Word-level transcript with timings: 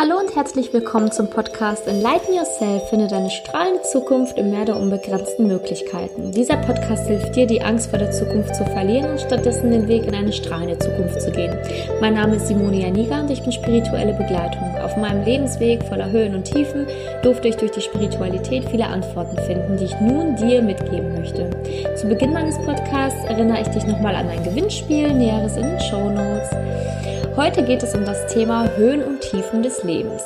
Hallo 0.00 0.16
und 0.16 0.36
herzlich 0.36 0.72
willkommen 0.72 1.10
zum 1.10 1.28
Podcast 1.28 1.88
Enlighten 1.88 2.32
Yourself. 2.32 2.88
Finde 2.88 3.08
deine 3.08 3.30
strahlende 3.30 3.82
Zukunft 3.82 4.38
im 4.38 4.50
Meer 4.50 4.64
der 4.64 4.76
unbegrenzten 4.76 5.48
Möglichkeiten. 5.48 6.30
Dieser 6.30 6.56
Podcast 6.58 7.08
hilft 7.08 7.34
dir, 7.34 7.48
die 7.48 7.62
Angst 7.62 7.90
vor 7.90 7.98
der 7.98 8.12
Zukunft 8.12 8.54
zu 8.54 8.64
verlieren 8.64 9.10
und 9.10 9.20
stattdessen 9.20 9.72
den 9.72 9.88
Weg 9.88 10.06
in 10.06 10.14
eine 10.14 10.32
strahlende 10.32 10.78
Zukunft 10.78 11.20
zu 11.20 11.32
gehen. 11.32 11.52
Mein 12.00 12.14
Name 12.14 12.36
ist 12.36 12.46
Simone 12.46 12.80
Janiga 12.80 13.22
und 13.22 13.30
ich 13.30 13.42
bin 13.42 13.50
spirituelle 13.50 14.14
Begleitung. 14.14 14.62
Auf 14.84 14.96
meinem 14.96 15.24
Lebensweg 15.24 15.82
voller 15.82 16.12
Höhen 16.12 16.36
und 16.36 16.44
Tiefen 16.44 16.86
durfte 17.24 17.48
ich 17.48 17.56
durch 17.56 17.72
die 17.72 17.80
Spiritualität 17.80 18.66
viele 18.70 18.86
Antworten 18.86 19.36
finden, 19.48 19.78
die 19.78 19.86
ich 19.86 20.00
nun 20.00 20.36
dir 20.36 20.62
mitgeben 20.62 21.12
möchte. 21.14 21.50
Zu 21.96 22.06
Beginn 22.06 22.32
meines 22.32 22.56
Podcasts 22.58 23.24
erinnere 23.24 23.62
ich 23.62 23.68
dich 23.70 23.84
nochmal 23.84 24.14
an 24.14 24.28
ein 24.28 24.44
Gewinnspiel, 24.44 25.12
Näheres 25.12 25.56
in 25.56 25.64
den 25.64 25.80
Show 25.80 26.08
Notes. 26.08 26.50
Heute 27.38 27.62
geht 27.62 27.84
es 27.84 27.94
um 27.94 28.04
das 28.04 28.26
Thema 28.34 28.68
Höhen 28.74 29.00
und 29.00 29.20
Tiefen 29.20 29.62
des 29.62 29.84
Lebens. 29.84 30.24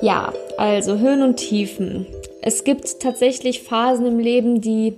Ja, 0.00 0.32
also 0.56 0.96
Höhen 0.96 1.22
und 1.22 1.34
Tiefen. 1.34 2.06
Es 2.42 2.62
gibt 2.62 3.00
tatsächlich 3.00 3.64
Phasen 3.64 4.06
im 4.06 4.20
Leben, 4.20 4.60
die 4.60 4.94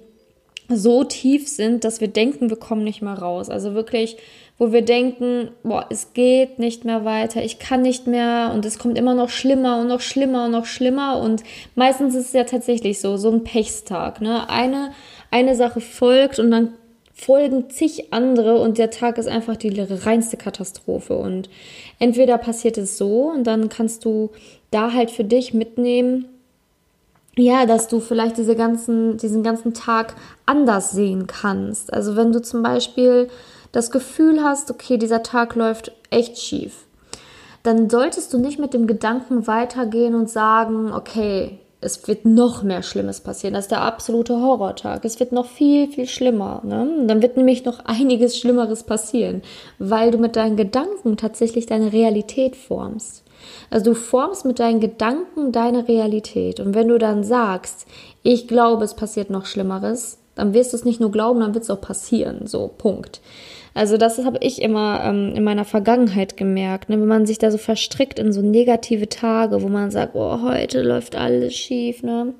so 0.68 1.02
tief 1.02 1.48
sind, 1.48 1.84
dass 1.84 2.02
wir 2.02 2.08
denken, 2.08 2.50
wir 2.50 2.58
kommen 2.58 2.84
nicht 2.84 3.00
mehr 3.00 3.14
raus. 3.14 3.48
Also 3.48 3.72
wirklich, 3.72 4.18
wo 4.58 4.70
wir 4.70 4.82
denken, 4.82 5.48
boah, 5.62 5.86
es 5.88 6.12
geht 6.12 6.58
nicht 6.58 6.84
mehr 6.84 7.06
weiter, 7.06 7.42
ich 7.42 7.58
kann 7.58 7.80
nicht 7.80 8.06
mehr 8.06 8.50
und 8.52 8.66
es 8.66 8.78
kommt 8.78 8.98
immer 8.98 9.14
noch 9.14 9.30
schlimmer 9.30 9.80
und 9.80 9.88
noch 9.88 10.02
schlimmer 10.02 10.44
und 10.44 10.50
noch 10.50 10.66
schlimmer 10.66 11.20
und 11.20 11.42
meistens 11.74 12.14
ist 12.14 12.26
es 12.26 12.32
ja 12.34 12.44
tatsächlich 12.44 13.00
so, 13.00 13.16
so 13.16 13.30
ein 13.30 13.44
Pechstag, 13.44 14.20
ne? 14.20 14.46
Eine, 14.50 14.92
eine 15.30 15.56
Sache 15.56 15.80
folgt 15.80 16.38
und 16.38 16.50
dann 16.50 16.74
folgen 17.20 17.68
zig 17.68 18.12
andere 18.12 18.60
und 18.60 18.78
der 18.78 18.90
Tag 18.90 19.18
ist 19.18 19.28
einfach 19.28 19.56
die 19.56 19.78
reinste 19.78 20.36
Katastrophe. 20.36 21.16
Und 21.16 21.50
entweder 21.98 22.38
passiert 22.38 22.78
es 22.78 22.96
so 22.96 23.30
und 23.30 23.44
dann 23.44 23.68
kannst 23.68 24.04
du 24.04 24.30
da 24.70 24.92
halt 24.92 25.10
für 25.10 25.24
dich 25.24 25.52
mitnehmen, 25.52 26.26
ja, 27.36 27.66
dass 27.66 27.88
du 27.88 28.00
vielleicht 28.00 28.38
diese 28.38 28.56
ganzen, 28.56 29.18
diesen 29.18 29.42
ganzen 29.42 29.74
Tag 29.74 30.14
anders 30.46 30.92
sehen 30.92 31.26
kannst. 31.26 31.92
Also 31.92 32.16
wenn 32.16 32.32
du 32.32 32.40
zum 32.40 32.62
Beispiel 32.62 33.28
das 33.72 33.90
Gefühl 33.90 34.42
hast, 34.42 34.70
okay, 34.70 34.96
dieser 34.96 35.22
Tag 35.22 35.54
läuft 35.54 35.92
echt 36.10 36.38
schief, 36.38 36.86
dann 37.62 37.90
solltest 37.90 38.32
du 38.32 38.38
nicht 38.38 38.58
mit 38.58 38.72
dem 38.72 38.86
Gedanken 38.86 39.46
weitergehen 39.46 40.14
und 40.14 40.30
sagen, 40.30 40.92
okay, 40.92 41.58
es 41.80 42.06
wird 42.06 42.26
noch 42.26 42.62
mehr 42.62 42.82
Schlimmes 42.82 43.20
passieren. 43.20 43.54
Das 43.54 43.64
ist 43.64 43.70
der 43.70 43.80
absolute 43.82 44.34
Horrortag. 44.34 45.04
Es 45.04 45.18
wird 45.18 45.32
noch 45.32 45.46
viel, 45.46 45.90
viel 45.90 46.06
schlimmer. 46.06 46.60
Ne? 46.64 47.06
dann 47.06 47.22
wird 47.22 47.36
nämlich 47.36 47.64
noch 47.64 47.84
einiges 47.84 48.38
Schlimmeres 48.38 48.84
passieren, 48.84 49.42
weil 49.78 50.10
du 50.10 50.18
mit 50.18 50.36
deinen 50.36 50.56
Gedanken 50.56 51.16
tatsächlich 51.16 51.66
deine 51.66 51.92
Realität 51.92 52.56
formst. 52.56 53.24
Also 53.70 53.92
du 53.92 53.94
formst 53.94 54.44
mit 54.44 54.58
deinen 54.58 54.80
Gedanken 54.80 55.52
deine 55.52 55.88
Realität. 55.88 56.60
Und 56.60 56.74
wenn 56.74 56.88
du 56.88 56.98
dann 56.98 57.24
sagst, 57.24 57.86
ich 58.22 58.46
glaube, 58.46 58.84
es 58.84 58.94
passiert 58.94 59.30
noch 59.30 59.46
Schlimmeres, 59.46 60.18
dann 60.34 60.54
wirst 60.54 60.72
du 60.72 60.76
es 60.76 60.84
nicht 60.84 61.00
nur 61.00 61.10
glauben, 61.10 61.40
dann 61.40 61.54
wird 61.54 61.64
es 61.64 61.70
auch 61.70 61.80
passieren. 61.80 62.46
So, 62.46 62.68
Punkt. 62.68 63.20
Also 63.72 63.96
das 63.96 64.18
habe 64.24 64.38
ich 64.40 64.60
immer 64.60 65.02
ähm, 65.04 65.32
in 65.34 65.44
meiner 65.44 65.64
Vergangenheit 65.64 66.36
gemerkt, 66.36 66.88
ne? 66.88 67.00
wenn 67.00 67.06
man 67.06 67.26
sich 67.26 67.38
da 67.38 67.50
so 67.50 67.58
verstrickt 67.58 68.18
in 68.18 68.32
so 68.32 68.42
negative 68.42 69.08
Tage, 69.08 69.62
wo 69.62 69.68
man 69.68 69.92
sagt, 69.92 70.16
oh, 70.16 70.42
heute 70.42 70.82
läuft 70.82 71.14
alles 71.14 71.54
schief, 71.54 72.02
ne? 72.02 72.34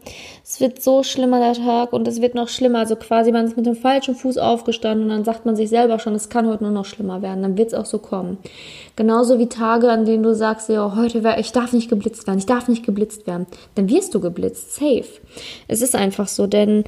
Es 0.44 0.60
wird 0.60 0.82
so 0.82 1.05
schlimmer 1.05 1.38
der 1.38 1.64
Tag 1.64 1.92
und 1.92 2.08
es 2.08 2.20
wird 2.20 2.34
noch 2.34 2.48
schlimmer. 2.48 2.80
Also 2.80 2.97
quasi 2.97 3.30
man 3.30 3.47
ist 3.47 3.56
mit 3.56 3.66
dem 3.66 3.77
falschen 3.77 4.16
Fuß 4.16 4.38
aufgestanden 4.38 5.04
und 5.04 5.10
dann 5.10 5.25
sagt 5.25 5.47
man 5.47 5.54
sich 5.54 5.69
selber 5.69 6.00
schon, 6.00 6.14
es 6.16 6.28
kann 6.28 6.48
heute 6.48 6.64
nur 6.64 6.72
noch 6.72 6.84
schlimmer 6.84 7.22
werden. 7.22 7.42
Dann 7.42 7.56
wird 7.56 7.69
es 7.69 7.75
auch 7.75 7.86
so 7.86 7.98
kommen. 7.98 8.38
Genauso 8.97 9.38
wie 9.38 9.48
Tage, 9.48 9.91
an 9.91 10.04
denen 10.04 10.25
du 10.25 10.34
sagst, 10.34 10.69
ja, 10.69 10.97
heute 10.97 11.22
wär, 11.22 11.38
ich 11.38 11.52
darf 11.52 11.72
nicht 11.72 11.88
geblitzt 11.88 12.27
werden, 12.27 12.38
ich 12.38 12.47
darf 12.47 12.66
nicht 12.66 12.84
geblitzt 12.84 13.28
werden. 13.28 13.47
Dann 13.77 13.88
wirst 13.88 14.14
du 14.14 14.20
geblitzt, 14.20 14.75
safe. 14.75 15.06
Es 15.69 15.81
ist 15.81 15.94
einfach 15.94 16.26
so, 16.26 16.48
denn 16.48 16.82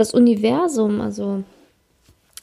das 0.00 0.14
Universum, 0.14 1.02
also 1.02 1.44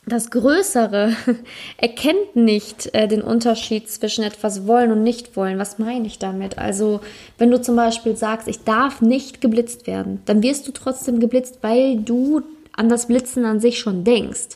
das 0.05 0.29
Größere 0.29 1.13
erkennt 1.77 2.35
nicht 2.35 2.93
äh, 2.93 3.07
den 3.07 3.23
Unterschied 3.23 3.89
zwischen 3.89 4.23
etwas 4.23 4.67
wollen 4.67 4.91
und 4.91 5.01
nicht 5.03 5.35
wollen. 5.35 5.57
Was 5.57 5.79
meine 5.79 6.05
ich 6.05 6.19
damit? 6.19 6.59
Also, 6.59 7.01
wenn 7.39 7.49
du 7.49 7.59
zum 7.59 7.75
Beispiel 7.75 8.15
sagst, 8.15 8.47
ich 8.47 8.63
darf 8.63 9.01
nicht 9.01 9.41
geblitzt 9.41 9.87
werden, 9.87 10.21
dann 10.25 10.43
wirst 10.43 10.67
du 10.67 10.71
trotzdem 10.71 11.19
geblitzt, 11.19 11.57
weil 11.61 11.97
du 11.97 12.41
an 12.73 12.89
das 12.89 13.07
Blitzen 13.07 13.43
an 13.43 13.59
sich 13.59 13.79
schon 13.79 14.03
denkst. 14.03 14.55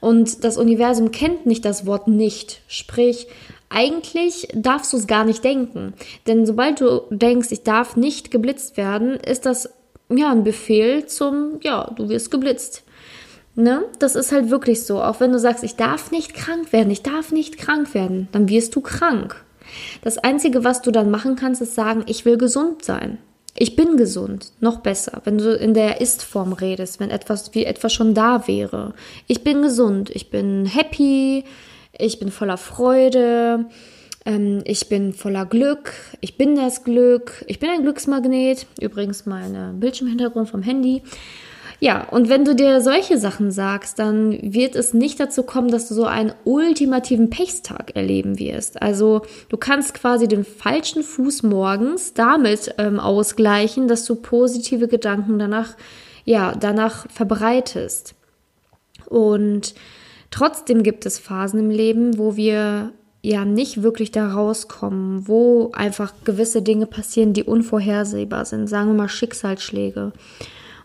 Und 0.00 0.44
das 0.44 0.58
Universum 0.58 1.10
kennt 1.10 1.46
nicht 1.46 1.64
das 1.64 1.86
Wort 1.86 2.06
nicht. 2.06 2.60
Sprich, 2.68 3.26
eigentlich 3.70 4.48
darfst 4.54 4.92
du 4.92 4.98
es 4.98 5.06
gar 5.06 5.24
nicht 5.24 5.42
denken. 5.42 5.94
Denn 6.26 6.46
sobald 6.46 6.80
du 6.80 7.02
denkst, 7.10 7.48
ich 7.50 7.62
darf 7.62 7.96
nicht 7.96 8.30
geblitzt 8.30 8.76
werden, 8.76 9.14
ist 9.14 9.44
das 9.44 9.70
ja 10.16 10.30
ein 10.30 10.44
Befehl 10.44 11.06
zum, 11.06 11.60
ja, 11.62 11.90
du 11.96 12.08
wirst 12.08 12.30
geblitzt. 12.30 12.84
Ne? 13.54 13.84
Das 13.98 14.14
ist 14.14 14.32
halt 14.32 14.50
wirklich 14.50 14.84
so. 14.84 15.02
Auch 15.02 15.20
wenn 15.20 15.32
du 15.32 15.38
sagst, 15.38 15.64
ich 15.64 15.76
darf 15.76 16.10
nicht 16.10 16.34
krank 16.34 16.72
werden, 16.72 16.90
ich 16.90 17.02
darf 17.02 17.32
nicht 17.32 17.58
krank 17.58 17.92
werden, 17.92 18.28
dann 18.32 18.48
wirst 18.48 18.74
du 18.76 18.80
krank. 18.80 19.44
Das 20.02 20.16
Einzige, 20.18 20.64
was 20.64 20.80
du 20.80 20.90
dann 20.90 21.10
machen 21.10 21.36
kannst, 21.36 21.60
ist 21.60 21.74
sagen, 21.74 22.04
ich 22.06 22.24
will 22.24 22.38
gesund 22.38 22.84
sein. 22.84 23.18
Ich 23.56 23.74
bin 23.74 23.96
gesund. 23.96 24.52
Noch 24.60 24.80
besser, 24.80 25.20
wenn 25.24 25.38
du 25.38 25.52
in 25.54 25.74
der 25.74 26.00
Ist-Form 26.00 26.52
redest, 26.52 27.00
wenn 27.00 27.10
etwas 27.10 27.54
wie 27.54 27.64
etwas 27.64 27.92
schon 27.92 28.14
da 28.14 28.46
wäre. 28.46 28.94
Ich 29.26 29.42
bin 29.42 29.62
gesund, 29.62 30.10
ich 30.10 30.30
bin 30.30 30.64
happy, 30.64 31.44
ich 31.98 32.20
bin 32.20 32.30
voller 32.30 32.56
Freude, 32.56 33.66
ähm, 34.28 34.60
ich 34.64 34.88
bin 34.90 35.14
voller 35.14 35.46
Glück, 35.46 35.94
ich 36.20 36.36
bin 36.36 36.54
das 36.54 36.84
Glück, 36.84 37.42
ich 37.46 37.58
bin 37.58 37.70
ein 37.70 37.82
Glücksmagnet. 37.82 38.66
Übrigens 38.78 39.24
mein 39.24 39.80
Bildschirmhintergrund 39.80 40.48
vom 40.48 40.62
Handy. 40.62 41.02
Ja, 41.80 42.08
und 42.10 42.28
wenn 42.28 42.44
du 42.44 42.54
dir 42.56 42.80
solche 42.80 43.18
Sachen 43.18 43.52
sagst, 43.52 44.00
dann 44.00 44.36
wird 44.42 44.74
es 44.74 44.94
nicht 44.94 45.18
dazu 45.20 45.44
kommen, 45.44 45.70
dass 45.70 45.88
du 45.88 45.94
so 45.94 46.04
einen 46.04 46.32
ultimativen 46.44 47.30
Pechstag 47.30 47.94
erleben 47.94 48.38
wirst. 48.38 48.82
Also 48.82 49.22
du 49.48 49.56
kannst 49.56 49.94
quasi 49.94 50.26
den 50.26 50.44
falschen 50.44 51.04
Fuß 51.04 51.44
morgens 51.44 52.14
damit 52.14 52.74
ähm, 52.78 52.98
ausgleichen, 52.98 53.86
dass 53.86 54.04
du 54.04 54.16
positive 54.16 54.88
Gedanken 54.88 55.38
danach, 55.38 55.76
ja, 56.24 56.52
danach 56.58 57.08
verbreitest. 57.10 58.14
Und 59.06 59.74
trotzdem 60.32 60.82
gibt 60.82 61.06
es 61.06 61.20
Phasen 61.20 61.60
im 61.60 61.70
Leben, 61.70 62.18
wo 62.18 62.36
wir 62.36 62.92
ja 63.28 63.44
nicht 63.44 63.82
wirklich 63.82 64.10
da 64.10 64.32
rauskommen, 64.32 65.28
wo 65.28 65.70
einfach 65.72 66.14
gewisse 66.24 66.62
Dinge 66.62 66.86
passieren, 66.86 67.34
die 67.34 67.44
unvorhersehbar 67.44 68.46
sind, 68.46 68.68
sagen 68.68 68.88
wir 68.88 68.94
mal 68.94 69.08
Schicksalsschläge 69.08 70.12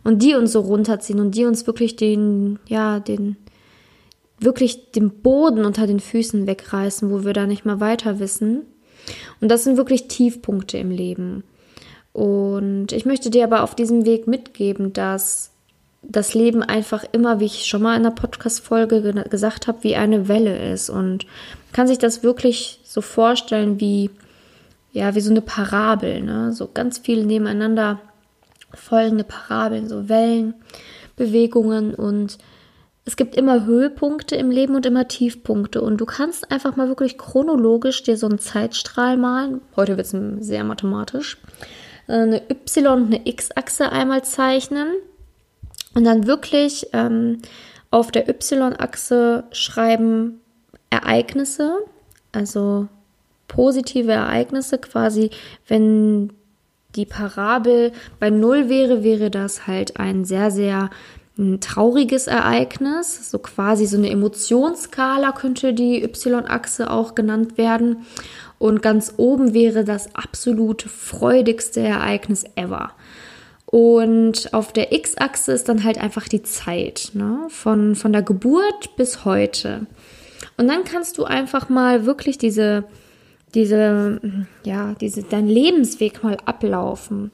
und 0.03 0.21
die 0.21 0.35
uns 0.35 0.51
so 0.51 0.59
runterziehen 0.59 1.21
und 1.21 1.35
die 1.35 1.45
uns 1.45 1.65
wirklich 1.67 1.95
den, 1.95 2.59
ja, 2.67 2.99
den, 2.99 3.37
wirklich 4.39 4.91
den 4.91 5.21
Boden 5.21 5.63
unter 5.63 5.87
den 5.87 6.01
Füßen 6.01 6.45
wegreißen, 6.45 7.09
wo 7.09 7.23
wir 7.23 7.31
da 7.31 7.47
nicht 7.47 7.65
mehr 7.65 7.79
weiter 7.79 8.19
wissen. 8.19 8.63
Und 9.39 9.49
das 9.49 9.63
sind 9.63 9.77
wirklich 9.77 10.09
Tiefpunkte 10.09 10.77
im 10.77 10.91
Leben. 10.91 11.43
Und 12.11 12.91
ich 12.91 13.05
möchte 13.05 13.29
dir 13.29 13.45
aber 13.45 13.63
auf 13.63 13.73
diesem 13.73 14.05
Weg 14.05 14.27
mitgeben, 14.27 14.91
dass 14.91 15.52
das 16.03 16.33
Leben 16.33 16.61
einfach 16.61 17.03
immer, 17.11 17.39
wie 17.39 17.45
ich 17.45 17.65
schon 17.65 17.81
mal 17.81 17.95
in 17.95 18.03
der 18.03 18.11
Podcast-Folge 18.11 19.01
ge 19.01 19.23
gesagt 19.29 19.67
habe, 19.67 19.83
wie 19.83 19.95
eine 19.95 20.27
Welle 20.27 20.71
ist. 20.71 20.89
Und 20.89 21.25
kann 21.71 21.87
sich 21.87 21.97
das 21.97 22.23
wirklich 22.23 22.79
so 22.83 23.01
vorstellen 23.01 23.79
wie, 23.79 24.09
ja, 24.91 25.15
wie 25.15 25.21
so 25.21 25.31
eine 25.31 25.41
Parabel, 25.41 26.21
ne? 26.21 26.51
So 26.53 26.69
ganz 26.71 26.99
viele 26.99 27.25
nebeneinander 27.25 27.99
folgende 28.73 29.23
Parabeln, 29.23 29.87
so 29.87 30.09
Wellenbewegungen 30.09 31.93
und 31.93 32.37
es 33.05 33.17
gibt 33.17 33.35
immer 33.35 33.65
Höhepunkte 33.65 34.35
im 34.35 34.49
Leben 34.49 34.75
und 34.75 34.85
immer 34.85 35.07
Tiefpunkte 35.07 35.81
und 35.81 35.97
du 35.97 36.05
kannst 36.05 36.51
einfach 36.51 36.75
mal 36.75 36.87
wirklich 36.87 37.17
chronologisch 37.17 38.01
dir 38.03 38.17
so 38.17 38.27
einen 38.27 38.39
Zeitstrahl 38.39 39.17
malen. 39.17 39.61
Heute 39.75 39.97
wird 39.97 40.11
es 40.11 40.45
sehr 40.47 40.63
mathematisch. 40.63 41.37
Äh, 42.07 42.13
eine 42.13 42.41
Y- 42.49 42.87
und 42.87 43.07
eine 43.07 43.27
X-Achse 43.27 43.91
einmal 43.91 44.23
zeichnen 44.23 44.87
und 45.93 46.03
dann 46.03 46.27
wirklich 46.27 46.87
ähm, 46.93 47.39
auf 47.91 48.11
der 48.11 48.27
Y-Achse 48.27 49.43
schreiben 49.51 50.41
Ereignisse, 50.89 51.77
also 52.31 52.87
positive 53.47 54.11
Ereignisse, 54.11 54.77
quasi 54.79 55.29
wenn 55.67 56.33
die 56.95 57.05
Parabel 57.05 57.91
bei 58.19 58.29
Null 58.29 58.69
wäre, 58.69 59.03
wäre 59.03 59.29
das 59.29 59.67
halt 59.67 59.99
ein 59.99 60.25
sehr, 60.25 60.51
sehr 60.51 60.89
ein 61.37 61.59
trauriges 61.59 62.27
Ereignis, 62.27 63.31
so 63.31 63.39
quasi 63.39 63.87
so 63.87 63.97
eine 63.97 64.11
Emotionsskala 64.11 65.31
könnte 65.31 65.73
die 65.73 66.03
Y-Achse 66.03 66.91
auch 66.91 67.15
genannt 67.15 67.57
werden. 67.57 68.05
Und 68.59 68.81
ganz 68.81 69.15
oben 69.17 69.53
wäre 69.53 69.83
das 69.83 70.13
absolut 70.15 70.83
freudigste 70.83 71.81
Ereignis 71.81 72.45
ever. 72.55 72.91
Und 73.73 74.53
auf 74.53 74.71
der 74.71 74.91
X-Achse 74.91 75.51
ist 75.51 75.67
dann 75.67 75.83
halt 75.83 75.97
einfach 75.97 76.27
die 76.27 76.43
Zeit, 76.43 77.09
ne? 77.13 77.47
von, 77.49 77.95
von 77.95 78.13
der 78.13 78.21
Geburt 78.21 78.95
bis 78.97 79.25
heute. 79.25 79.87
Und 80.57 80.67
dann 80.67 80.83
kannst 80.83 81.17
du 81.17 81.23
einfach 81.23 81.69
mal 81.69 82.05
wirklich 82.05 82.37
diese 82.37 82.83
diese, 83.53 84.19
ja, 84.63 84.95
diese, 84.99 85.23
dein 85.23 85.47
Lebensweg 85.47 86.23
mal 86.23 86.37
ablaufen. 86.45 87.31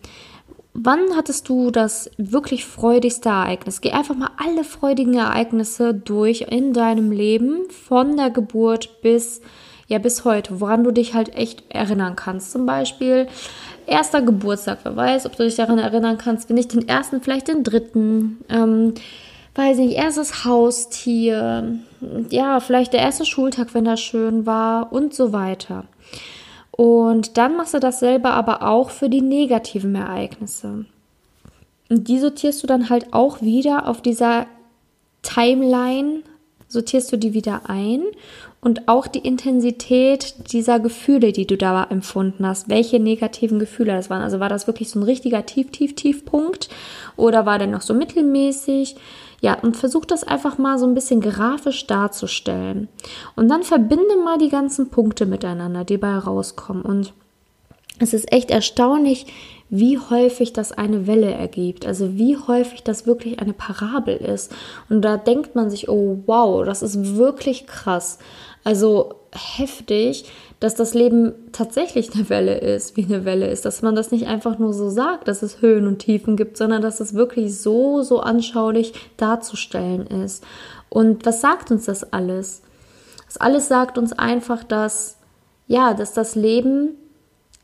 Wann 0.74 1.16
hattest 1.16 1.50
du 1.50 1.72
das 1.72 2.12
wirklich 2.18 2.66
freudigste 2.66 3.30
Ereignis? 3.30 3.82
Geh 3.82 3.92
einfach 3.92 4.16
mal 4.16 4.32
alle 4.38 4.64
freudigen 4.64 5.16
Ereignisse 5.16 5.94
durch 5.94 6.42
in 6.42 6.74
deinem 6.74 7.12
Leben, 7.12 7.70
von 7.70 8.18
der 8.18 8.30
Geburt 8.30 9.02
bis, 9.02 9.42
ja, 9.90 9.98
bis 9.98 10.24
heute, 10.24 10.62
woran 10.62 10.84
du 10.84 10.92
dich 10.92 11.16
halt 11.16 11.36
echt 11.36 11.64
erinnern 11.70 12.16
kannst. 12.16 12.52
Zum 12.52 12.66
Beispiel 12.66 13.28
erster 13.88 14.22
Geburtstag, 14.22 14.80
wer 14.84 14.96
weiß, 14.96 15.26
ob 15.26 15.36
du 15.36 15.44
dich 15.44 15.56
daran 15.56 15.80
erinnern 15.80 16.18
kannst, 16.18 16.48
wenn 16.48 16.56
nicht 16.56 16.74
den 16.74 16.88
ersten, 16.88 17.22
vielleicht 17.22 17.48
den 17.48 17.64
dritten. 17.64 18.38
Ähm, 18.50 18.94
weiß 19.56 19.80
nicht, 19.80 19.98
erstes 19.98 20.46
Haustier, 20.46 21.80
ja, 22.30 22.60
vielleicht 22.60 22.94
der 22.94 23.02
erste 23.02 23.26
Schultag, 23.26 23.74
wenn 23.74 23.84
das 23.84 24.00
schön 24.00 24.46
war 24.46 24.94
und 24.94 25.14
so 25.14 25.34
weiter. 25.34 25.86
Und 26.72 27.38
dann 27.38 27.58
machst 27.58 27.74
du 27.74 27.80
dasselbe 27.80 28.30
aber 28.30 28.62
auch 28.62 28.92
für 28.92 29.10
die 29.10 29.22
negativen 29.22 29.96
Ereignisse. 29.96 30.86
Und 31.90 32.08
die 32.08 32.20
sortierst 32.20 32.62
du 32.62 32.68
dann 32.68 32.90
halt 32.90 33.12
auch 33.12 33.42
wieder 33.42 33.88
auf 33.88 34.02
dieser 34.02 34.46
Timeline, 35.24 36.22
sortierst 36.70 37.12
du 37.12 37.18
die 37.18 37.34
wieder 37.34 37.64
ein 37.68 38.04
und 38.62 38.88
auch 38.88 39.08
die 39.08 39.20
Intensität 39.20 40.52
dieser 40.54 40.80
Gefühle, 40.80 41.34
die 41.34 41.48
du 41.48 41.58
da 41.58 41.84
empfunden 41.86 42.46
hast. 42.46 42.70
Welche 42.70 43.00
negativen 43.00 43.60
Gefühle 43.60 43.94
das 43.94 44.10
waren. 44.10 44.22
Also 44.22 44.40
war 44.40 44.50
das 44.50 44.68
wirklich 44.68 44.90
so 44.90 45.00
ein 45.00 45.04
richtiger 45.04 45.46
Tief, 45.46 45.72
Tief, 45.72 45.96
Tiefpunkt 45.96 46.70
oder 47.18 47.46
war 47.46 47.58
der 47.58 47.68
noch 47.68 47.82
so 47.82 47.94
mittelmäßig? 47.94 48.96
Ja, 49.42 49.58
und 49.60 49.78
versuch 49.78 50.06
das 50.06 50.24
einfach 50.24 50.58
mal 50.58 50.78
so 50.78 50.86
ein 50.86 50.94
bisschen 50.94 51.22
grafisch 51.22 51.88
darzustellen. 51.88 52.90
Und 53.36 53.48
dann 53.48 53.64
verbinde 53.64 54.18
mal 54.24 54.38
die 54.38 54.50
ganzen 54.50 54.90
Punkte 54.90 55.26
miteinander, 55.26 55.86
die 55.86 55.98
bei 55.98 56.14
rauskommen. 56.18 56.84
Und 56.84 57.14
es 58.00 58.14
ist 58.14 58.32
echt 58.32 58.52
erstaunlich, 58.52 59.28
wie 59.70 60.00
häufig 60.00 60.54
das 60.54 60.72
eine 60.72 61.06
Welle 61.08 61.32
ergibt. 61.32 61.86
Also 61.86 62.18
wie 62.18 62.38
häufig 62.38 62.84
das 62.84 63.06
wirklich 63.06 63.40
eine 63.40 63.54
Parabel 63.54 64.18
ist. 64.18 64.52
Und 64.90 65.02
da 65.02 65.18
denkt 65.18 65.56
man 65.56 65.70
sich, 65.70 65.90
oh 65.90 66.20
wow, 66.26 66.66
das 66.66 66.82
ist 66.82 67.16
wirklich 67.18 67.68
krass. 67.68 68.18
Also 68.64 69.16
heftig, 69.32 70.26
dass 70.60 70.76
das 70.76 70.94
Leben 70.94 71.34
tatsächlich 71.52 72.14
eine 72.14 72.30
Welle 72.30 72.58
ist, 72.58 72.98
wie 72.98 73.06
eine 73.06 73.24
Welle 73.26 73.48
ist, 73.48 73.64
dass 73.64 73.82
man 73.82 73.96
das 73.96 74.12
nicht 74.12 74.28
einfach 74.28 74.60
nur 74.60 74.74
so 74.74 74.90
sagt, 74.90 75.28
dass 75.28 75.42
es 75.42 75.62
Höhen 75.62 75.88
und 75.88 76.00
Tiefen 76.00 76.36
gibt, 76.36 76.58
sondern 76.58 76.82
dass 76.82 77.00
es 77.00 77.14
wirklich 77.14 77.58
so, 77.58 78.02
so 78.02 78.20
anschaulich 78.20 78.94
darzustellen 79.18 80.08
ist. 80.08 80.44
Und 80.90 81.26
was 81.26 81.42
sagt 81.42 81.72
uns 81.72 81.86
das 81.86 82.12
alles? 82.12 82.64
Das 83.28 83.38
alles 83.38 83.68
sagt 83.68 83.98
uns 83.98 84.14
einfach, 84.14 84.64
dass, 84.64 85.18
ja, 85.68 85.94
dass 85.94 86.14
das 86.14 86.36
Leben 86.36 86.96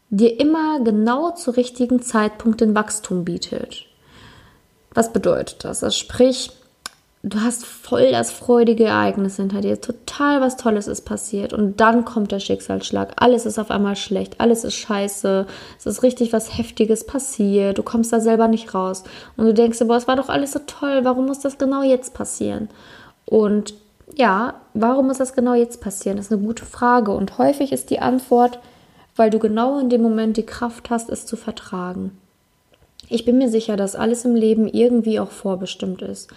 dir 0.10 0.40
immer 0.40 0.80
genau 0.82 1.32
zu 1.32 1.52
richtigen 1.52 2.02
Zeitpunkt 2.02 2.62
den 2.62 2.76
Wachstum 2.76 3.26
bietet. 3.26 3.86
Was 4.94 5.12
bedeutet 5.12 5.64
das? 5.64 5.84
Also 5.84 5.98
sprich, 5.98 6.52
du 7.26 7.42
hast 7.42 7.66
voll 7.66 8.12
das 8.12 8.32
freudige 8.32 8.86
Ereignis 8.86 9.38
hinter 9.38 9.62
dir, 9.62 9.82
total 9.82 10.42
was 10.42 10.58
Tolles 10.58 10.88
ist 10.88 11.02
passiert 11.02 11.54
und 11.54 11.82
dann 11.82 12.06
kommt 12.06 12.32
der 12.32 12.40
Schicksalsschlag. 12.40 13.14
Alles 13.18 13.48
ist 13.48 13.58
auf 13.58 13.72
einmal 13.72 13.96
schlecht, 13.96 14.40
alles 14.40 14.64
ist 14.64 14.76
scheiße, 14.76 15.48
es 15.78 15.86
ist 15.86 16.04
richtig 16.04 16.34
was 16.34 16.56
Heftiges 16.56 17.06
passiert, 17.06 17.80
du 17.80 17.84
kommst 17.84 18.14
da 18.14 18.20
selber 18.20 18.48
nicht 18.48 18.74
raus 18.76 19.04
und 19.38 19.46
du 19.46 19.54
denkst 19.54 19.80
dir, 19.80 19.86
boah, 19.86 19.98
es 19.98 20.08
war 20.08 20.16
doch 20.16 20.30
alles 20.30 20.52
so 20.52 20.60
toll, 20.68 21.00
warum 21.04 21.26
muss 21.26 21.40
das 21.40 21.58
genau 21.58 21.82
jetzt 21.82 22.14
passieren? 22.14 22.70
Und 23.26 23.74
ja, 24.16 24.54
warum 24.76 25.08
muss 25.08 25.18
das 25.18 25.34
genau 25.34 25.56
jetzt 25.56 25.82
passieren? 25.82 26.18
Das 26.18 26.28
ist 26.28 26.32
eine 26.32 26.44
gute 26.44 26.66
Frage 26.66 27.12
und 27.12 27.40
häufig 27.40 27.72
ist 27.72 27.90
die 27.90 28.00
Antwort, 28.00 28.60
weil 29.16 29.30
du 29.30 29.40
genau 29.40 29.80
in 29.80 29.90
dem 29.90 30.02
Moment 30.02 30.38
die 30.38 30.46
Kraft 30.46 30.90
hast, 30.90 31.10
es 31.10 31.26
zu 31.26 31.36
vertragen. 31.38 32.18
Ich 33.08 33.26
bin 33.26 33.38
mir 33.38 33.50
sicher, 33.50 33.78
dass 33.78 33.96
alles 33.96 34.26
im 34.26 34.36
Leben 34.36 34.68
irgendwie 34.68 35.20
auch 35.20 35.32
vorbestimmt 35.32 36.02
ist. 36.02 36.30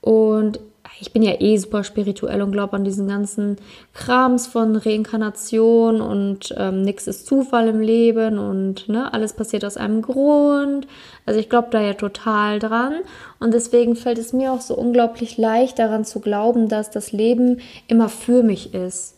Und 0.00 0.60
ich 1.00 1.12
bin 1.12 1.22
ja 1.22 1.40
eh 1.40 1.56
super 1.56 1.84
spirituell 1.84 2.42
und 2.42 2.52
glaube 2.52 2.74
an 2.74 2.84
diesen 2.84 3.08
ganzen 3.08 3.56
Krams 3.92 4.46
von 4.46 4.76
Reinkarnation 4.76 6.00
und 6.00 6.54
ähm, 6.56 6.82
nichts 6.82 7.06
ist 7.06 7.26
Zufall 7.26 7.68
im 7.68 7.80
Leben 7.80 8.38
und 8.38 8.88
ne, 8.88 9.12
alles 9.12 9.32
passiert 9.32 9.64
aus 9.64 9.76
einem 9.76 10.02
Grund. 10.02 10.86
Also 11.24 11.40
ich 11.40 11.48
glaube 11.48 11.68
da 11.70 11.80
ja 11.80 11.94
total 11.94 12.58
dran 12.58 12.94
und 13.40 13.54
deswegen 13.54 13.96
fällt 13.96 14.18
es 14.18 14.32
mir 14.32 14.52
auch 14.52 14.60
so 14.60 14.76
unglaublich 14.76 15.38
leicht 15.38 15.78
daran 15.78 16.04
zu 16.04 16.20
glauben, 16.20 16.68
dass 16.68 16.90
das 16.90 17.12
Leben 17.12 17.60
immer 17.88 18.08
für 18.08 18.42
mich 18.42 18.74
ist. 18.74 19.16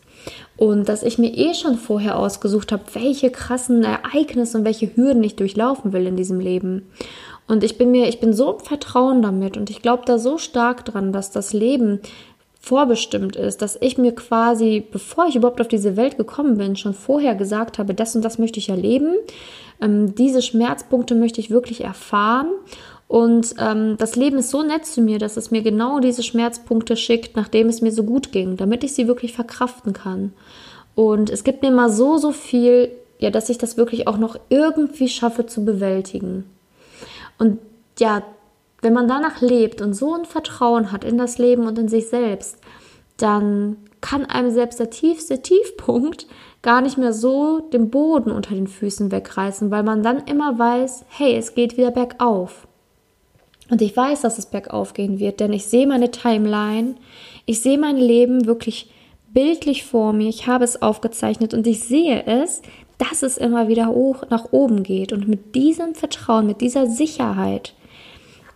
Und 0.56 0.88
dass 0.88 1.02
ich 1.02 1.18
mir 1.18 1.36
eh 1.36 1.54
schon 1.54 1.76
vorher 1.76 2.18
ausgesucht 2.18 2.72
habe, 2.72 2.84
welche 2.92 3.30
krassen 3.30 3.82
Ereignisse 3.82 4.58
und 4.58 4.64
welche 4.64 4.94
Hürden 4.96 5.22
ich 5.24 5.36
durchlaufen 5.36 5.92
will 5.92 6.06
in 6.06 6.16
diesem 6.16 6.40
Leben. 6.40 6.90
Und 7.46 7.64
ich 7.64 7.76
bin 7.76 7.90
mir, 7.90 8.08
ich 8.08 8.20
bin 8.20 8.32
so 8.32 8.52
im 8.52 8.60
Vertrauen 8.60 9.22
damit 9.22 9.56
und 9.56 9.68
ich 9.68 9.82
glaube 9.82 10.04
da 10.06 10.18
so 10.18 10.38
stark 10.38 10.84
dran, 10.84 11.12
dass 11.12 11.30
das 11.30 11.52
Leben 11.52 12.00
vorbestimmt 12.64 13.36
ist, 13.36 13.60
dass 13.60 13.76
ich 13.80 13.98
mir 13.98 14.14
quasi, 14.14 14.82
bevor 14.90 15.26
ich 15.26 15.36
überhaupt 15.36 15.60
auf 15.60 15.68
diese 15.68 15.96
Welt 15.96 16.16
gekommen 16.16 16.56
bin, 16.56 16.76
schon 16.76 16.94
vorher 16.94 17.34
gesagt 17.34 17.78
habe, 17.78 17.92
das 17.92 18.16
und 18.16 18.24
das 18.24 18.38
möchte 18.38 18.58
ich 18.58 18.70
erleben, 18.70 19.14
ähm, 19.82 20.14
diese 20.14 20.40
Schmerzpunkte 20.40 21.14
möchte 21.14 21.40
ich 21.40 21.50
wirklich 21.50 21.84
erfahren. 21.84 22.48
Und 23.06 23.54
ähm, 23.58 23.96
das 23.98 24.16
Leben 24.16 24.38
ist 24.38 24.50
so 24.50 24.62
nett 24.62 24.86
zu 24.86 25.00
mir, 25.00 25.18
dass 25.18 25.36
es 25.36 25.50
mir 25.50 25.62
genau 25.62 26.00
diese 26.00 26.22
Schmerzpunkte 26.22 26.96
schickt, 26.96 27.36
nachdem 27.36 27.68
es 27.68 27.82
mir 27.82 27.92
so 27.92 28.02
gut 28.02 28.32
ging, 28.32 28.56
damit 28.56 28.82
ich 28.82 28.94
sie 28.94 29.06
wirklich 29.06 29.34
verkraften 29.34 29.92
kann. 29.92 30.32
Und 30.94 31.30
es 31.30 31.44
gibt 31.44 31.62
mir 31.62 31.70
mal 31.70 31.90
so, 31.90 32.18
so 32.18 32.32
viel, 32.32 32.90
ja, 33.18 33.30
dass 33.30 33.50
ich 33.50 33.58
das 33.58 33.76
wirklich 33.76 34.08
auch 34.08 34.16
noch 34.16 34.38
irgendwie 34.48 35.08
schaffe 35.08 35.46
zu 35.46 35.64
bewältigen. 35.64 36.44
Und 37.38 37.58
ja, 37.98 38.22
wenn 38.80 38.92
man 38.92 39.08
danach 39.08 39.40
lebt 39.40 39.80
und 39.80 39.94
so 39.94 40.14
ein 40.14 40.24
Vertrauen 40.24 40.92
hat 40.92 41.04
in 41.04 41.18
das 41.18 41.38
Leben 41.38 41.66
und 41.66 41.78
in 41.78 41.88
sich 41.88 42.08
selbst, 42.08 42.58
dann 43.16 43.76
kann 44.00 44.26
einem 44.26 44.50
selbst 44.50 44.78
der 44.78 44.90
tiefste 44.90 45.40
Tiefpunkt 45.40 46.26
gar 46.62 46.80
nicht 46.80 46.98
mehr 46.98 47.12
so 47.12 47.60
den 47.60 47.90
Boden 47.90 48.30
unter 48.30 48.54
den 48.54 48.66
Füßen 48.66 49.10
wegreißen, 49.10 49.70
weil 49.70 49.82
man 49.82 50.02
dann 50.02 50.24
immer 50.26 50.58
weiß, 50.58 51.04
hey, 51.08 51.36
es 51.36 51.54
geht 51.54 51.76
wieder 51.76 51.90
bergauf. 51.90 52.66
Und 53.70 53.80
ich 53.80 53.96
weiß, 53.96 54.20
dass 54.20 54.38
es 54.38 54.46
bergauf 54.46 54.92
gehen 54.92 55.18
wird, 55.18 55.40
denn 55.40 55.52
ich 55.52 55.64
sehe 55.64 55.86
meine 55.86 56.10
Timeline, 56.10 56.96
ich 57.46 57.60
sehe 57.60 57.78
mein 57.78 57.96
Leben 57.96 58.46
wirklich 58.46 58.90
bildlich 59.32 59.84
vor 59.84 60.12
mir, 60.12 60.28
ich 60.28 60.46
habe 60.46 60.64
es 60.64 60.80
aufgezeichnet 60.80 61.54
und 61.54 61.66
ich 61.66 61.82
sehe 61.82 62.24
es, 62.26 62.62
dass 62.98 63.22
es 63.22 63.36
immer 63.36 63.68
wieder 63.68 63.88
hoch 63.88 64.24
nach 64.30 64.52
oben 64.52 64.82
geht. 64.82 65.12
Und 65.12 65.28
mit 65.28 65.54
diesem 65.54 65.94
Vertrauen, 65.94 66.46
mit 66.46 66.60
dieser 66.60 66.86
Sicherheit, 66.86 67.74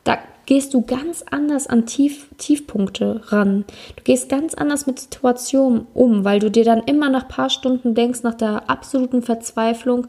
da 0.04 0.18
gehst 0.46 0.72
du 0.72 0.82
ganz 0.82 1.24
anders 1.30 1.66
an 1.66 1.86
Tief, 1.86 2.28
Tiefpunkte 2.38 3.20
ran. 3.26 3.64
Du 3.96 4.04
gehst 4.04 4.28
ganz 4.28 4.54
anders 4.54 4.86
mit 4.86 4.98
Situationen 4.98 5.86
um, 5.94 6.24
weil 6.24 6.38
du 6.38 6.50
dir 6.50 6.64
dann 6.64 6.82
immer 6.84 7.10
nach 7.10 7.24
ein 7.24 7.28
paar 7.28 7.50
Stunden 7.50 7.94
denkst, 7.94 8.22
nach 8.22 8.34
der 8.34 8.70
absoluten 8.70 9.22
Verzweiflung, 9.22 10.06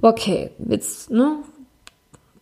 okay, 0.00 0.50
jetzt, 0.68 1.10
ne, 1.10 1.36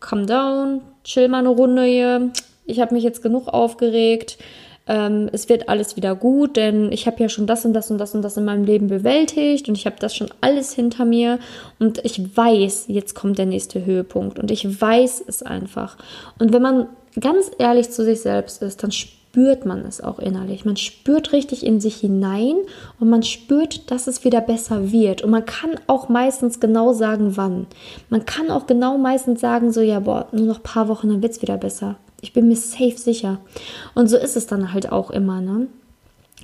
calm 0.01 0.27
down, 0.27 0.81
chill 1.05 1.29
mal 1.29 1.39
eine 1.39 1.51
Runde 1.51 1.85
hier. 1.85 2.33
Ich 2.67 2.81
habe 2.81 2.95
mich 2.95 3.05
jetzt 3.05 3.23
genug 3.23 3.49
aufgeregt 3.49 4.39
ähm, 4.87 5.31
es 5.33 5.49
wird 5.49 5.69
alles 5.69 5.97
wieder 5.97 6.15
gut, 6.15 6.57
denn 6.57 6.93
ich 6.93 7.07
habe 7.07 7.23
ja 7.23 7.29
schon 7.29 7.47
das 7.47 7.65
und 7.65 7.73
das 7.73 7.91
und 7.91 7.99
das 7.99 8.15
und 8.15 8.23
das 8.23 8.37
in 8.37 8.45
meinem 8.45 8.65
Leben 8.65 8.89
bewältigt 8.89 9.69
und 9.69 9.79
ich 9.79 9.87
habe 9.87 9.97
das 9.99 10.15
schon 10.15 10.29
alles 10.43 10.75
hinter 10.75 11.05
mir 11.05 11.39
und 11.79 12.05
ich 12.05 12.37
weiß, 12.37 12.87
jetzt 12.89 13.15
kommt 13.15 13.39
der 13.39 13.47
nächste 13.47 13.85
Höhepunkt 13.87 14.39
und 14.39 14.51
ich 14.51 14.81
weiß 14.81 15.25
es 15.27 15.43
einfach. 15.43 15.97
Und 16.39 16.53
wenn 16.53 16.63
man 16.63 16.89
ganz 17.19 17.51
ehrlich 17.59 17.91
zu 17.91 18.05
sich 18.05 18.21
selbst 18.21 18.61
ist, 18.63 18.83
dann 18.83 18.93
spürt 18.93 19.24
man 19.37 19.85
es 19.85 20.01
auch 20.01 20.19
innerlich. 20.19 20.65
Man 20.65 20.77
spürt 20.77 21.33
richtig 21.33 21.65
in 21.65 21.81
sich 21.81 21.97
hinein 21.97 22.57
und 23.01 23.11
man 23.11 23.23
spürt, 23.23 23.91
dass 23.91 24.07
es 24.07 24.25
wieder 24.25 24.41
besser 24.41 24.93
wird. 24.93 25.23
Und 25.23 25.31
man 25.31 25.45
kann 25.45 25.79
auch 25.87 26.09
meistens 26.09 26.61
genau 26.61 26.93
sagen, 26.93 27.37
wann. 27.37 27.67
Man 28.11 28.25
kann 28.25 28.51
auch 28.51 28.67
genau 28.67 28.99
meistens 28.99 29.41
sagen, 29.41 29.73
so, 29.73 29.81
ja, 29.81 30.01
boah, 30.01 30.29
nur 30.33 30.47
noch 30.47 30.59
ein 30.59 30.63
paar 30.63 30.89
Wochen, 30.89 31.09
dann 31.09 31.23
wird 31.23 31.33
es 31.33 31.43
wieder 31.43 31.57
besser. 31.57 31.97
Ich 32.21 32.33
bin 32.33 32.49
mir 32.49 32.57
safe 32.57 32.97
sicher. 32.97 33.41
Und 33.95 34.09
so 34.09 34.17
ist 34.17 34.37
es 34.37 34.47
dann 34.47 34.73
halt 34.73 34.91
auch 34.91 35.11
immer, 35.11 35.41
ne? 35.41 35.67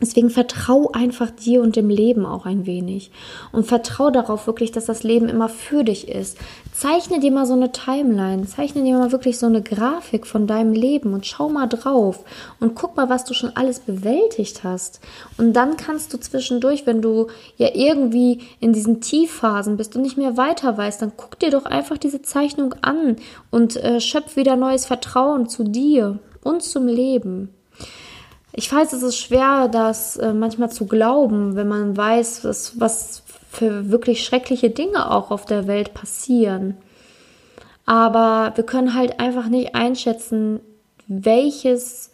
Deswegen 0.00 0.30
vertrau 0.30 0.90
einfach 0.92 1.30
dir 1.30 1.60
und 1.60 1.76
dem 1.76 1.90
Leben 1.90 2.24
auch 2.24 2.46
ein 2.46 2.64
wenig. 2.64 3.10
Und 3.52 3.66
vertrau 3.66 4.10
darauf 4.10 4.46
wirklich, 4.46 4.72
dass 4.72 4.86
das 4.86 5.02
Leben 5.02 5.28
immer 5.28 5.50
für 5.50 5.84
dich 5.84 6.08
ist. 6.08 6.38
Zeichne 6.80 7.20
dir 7.20 7.30
mal 7.30 7.44
so 7.44 7.52
eine 7.52 7.72
Timeline. 7.72 8.46
Zeichne 8.46 8.82
dir 8.82 8.96
mal 8.96 9.12
wirklich 9.12 9.38
so 9.38 9.44
eine 9.44 9.60
Grafik 9.60 10.26
von 10.26 10.46
deinem 10.46 10.72
Leben 10.72 11.12
und 11.12 11.26
schau 11.26 11.50
mal 11.50 11.66
drauf. 11.66 12.20
Und 12.58 12.74
guck 12.74 12.96
mal, 12.96 13.10
was 13.10 13.26
du 13.26 13.34
schon 13.34 13.54
alles 13.54 13.80
bewältigt 13.80 14.64
hast. 14.64 15.00
Und 15.36 15.52
dann 15.52 15.76
kannst 15.76 16.14
du 16.14 16.18
zwischendurch, 16.18 16.86
wenn 16.86 17.02
du 17.02 17.26
ja 17.58 17.68
irgendwie 17.74 18.40
in 18.60 18.72
diesen 18.72 19.02
Tiefphasen 19.02 19.76
bist 19.76 19.94
und 19.94 20.00
nicht 20.00 20.16
mehr 20.16 20.38
weiter 20.38 20.74
weißt, 20.78 21.02
dann 21.02 21.12
guck 21.18 21.38
dir 21.38 21.50
doch 21.50 21.66
einfach 21.66 21.98
diese 21.98 22.22
Zeichnung 22.22 22.74
an 22.80 23.16
und 23.50 23.76
äh, 23.76 24.00
schöpf 24.00 24.36
wieder 24.36 24.56
neues 24.56 24.86
Vertrauen 24.86 25.50
zu 25.50 25.64
dir 25.64 26.18
und 26.42 26.62
zum 26.62 26.86
Leben. 26.86 27.50
ich 28.52 28.72
weiß, 28.72 28.94
es 28.94 29.02
ist 29.02 29.18
schwer, 29.18 29.68
das 29.68 30.16
äh, 30.16 30.32
manchmal 30.32 30.72
zu 30.72 30.86
glauben, 30.86 31.56
wenn 31.56 31.68
man 31.68 31.94
weiß, 31.94 32.42
was, 32.42 32.80
was 32.80 33.22
für 33.50 33.90
wirklich 33.90 34.24
schreckliche 34.24 34.70
Dinge 34.70 35.10
auch 35.10 35.30
auf 35.30 35.44
der 35.44 35.66
Welt 35.66 35.92
passieren. 35.92 36.76
Aber 37.84 38.52
wir 38.54 38.64
können 38.64 38.94
halt 38.94 39.18
einfach 39.18 39.48
nicht 39.48 39.74
einschätzen, 39.74 40.60
welches, 41.08 42.12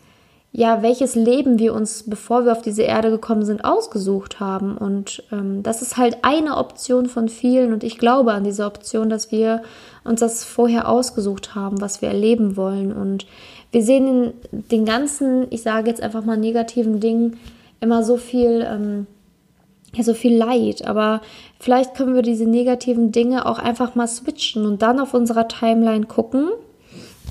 ja, 0.50 0.80
welches 0.80 1.14
Leben 1.14 1.58
wir 1.58 1.74
uns, 1.74 2.04
bevor 2.08 2.46
wir 2.46 2.52
auf 2.52 2.62
diese 2.62 2.82
Erde 2.82 3.10
gekommen 3.10 3.44
sind, 3.44 3.66
ausgesucht 3.66 4.40
haben. 4.40 4.78
Und 4.78 5.24
ähm, 5.30 5.62
das 5.62 5.82
ist 5.82 5.98
halt 5.98 6.18
eine 6.22 6.56
Option 6.56 7.04
von 7.04 7.28
vielen. 7.28 7.74
Und 7.74 7.84
ich 7.84 7.98
glaube 7.98 8.32
an 8.32 8.44
diese 8.44 8.64
Option, 8.64 9.10
dass 9.10 9.30
wir 9.30 9.62
uns 10.02 10.20
das 10.20 10.42
vorher 10.42 10.88
ausgesucht 10.88 11.54
haben, 11.54 11.82
was 11.82 12.00
wir 12.00 12.08
erleben 12.08 12.56
wollen. 12.56 12.94
Und 12.94 13.26
wir 13.72 13.82
sehen 13.82 14.32
in 14.52 14.68
den 14.68 14.86
ganzen, 14.86 15.48
ich 15.50 15.60
sage 15.60 15.90
jetzt 15.90 16.02
einfach 16.02 16.24
mal 16.24 16.38
negativen 16.38 16.98
Dingen, 16.98 17.38
immer 17.80 18.02
so 18.02 18.16
viel. 18.16 18.66
Ähm, 18.66 19.06
ja, 19.96 20.04
so 20.04 20.14
viel 20.14 20.36
Leid, 20.36 20.86
aber 20.86 21.22
vielleicht 21.58 21.94
können 21.94 22.14
wir 22.14 22.22
diese 22.22 22.44
negativen 22.46 23.12
Dinge 23.12 23.46
auch 23.46 23.58
einfach 23.58 23.94
mal 23.94 24.06
switchen 24.06 24.66
und 24.66 24.82
dann 24.82 25.00
auf 25.00 25.14
unserer 25.14 25.48
Timeline 25.48 26.06
gucken, 26.06 26.50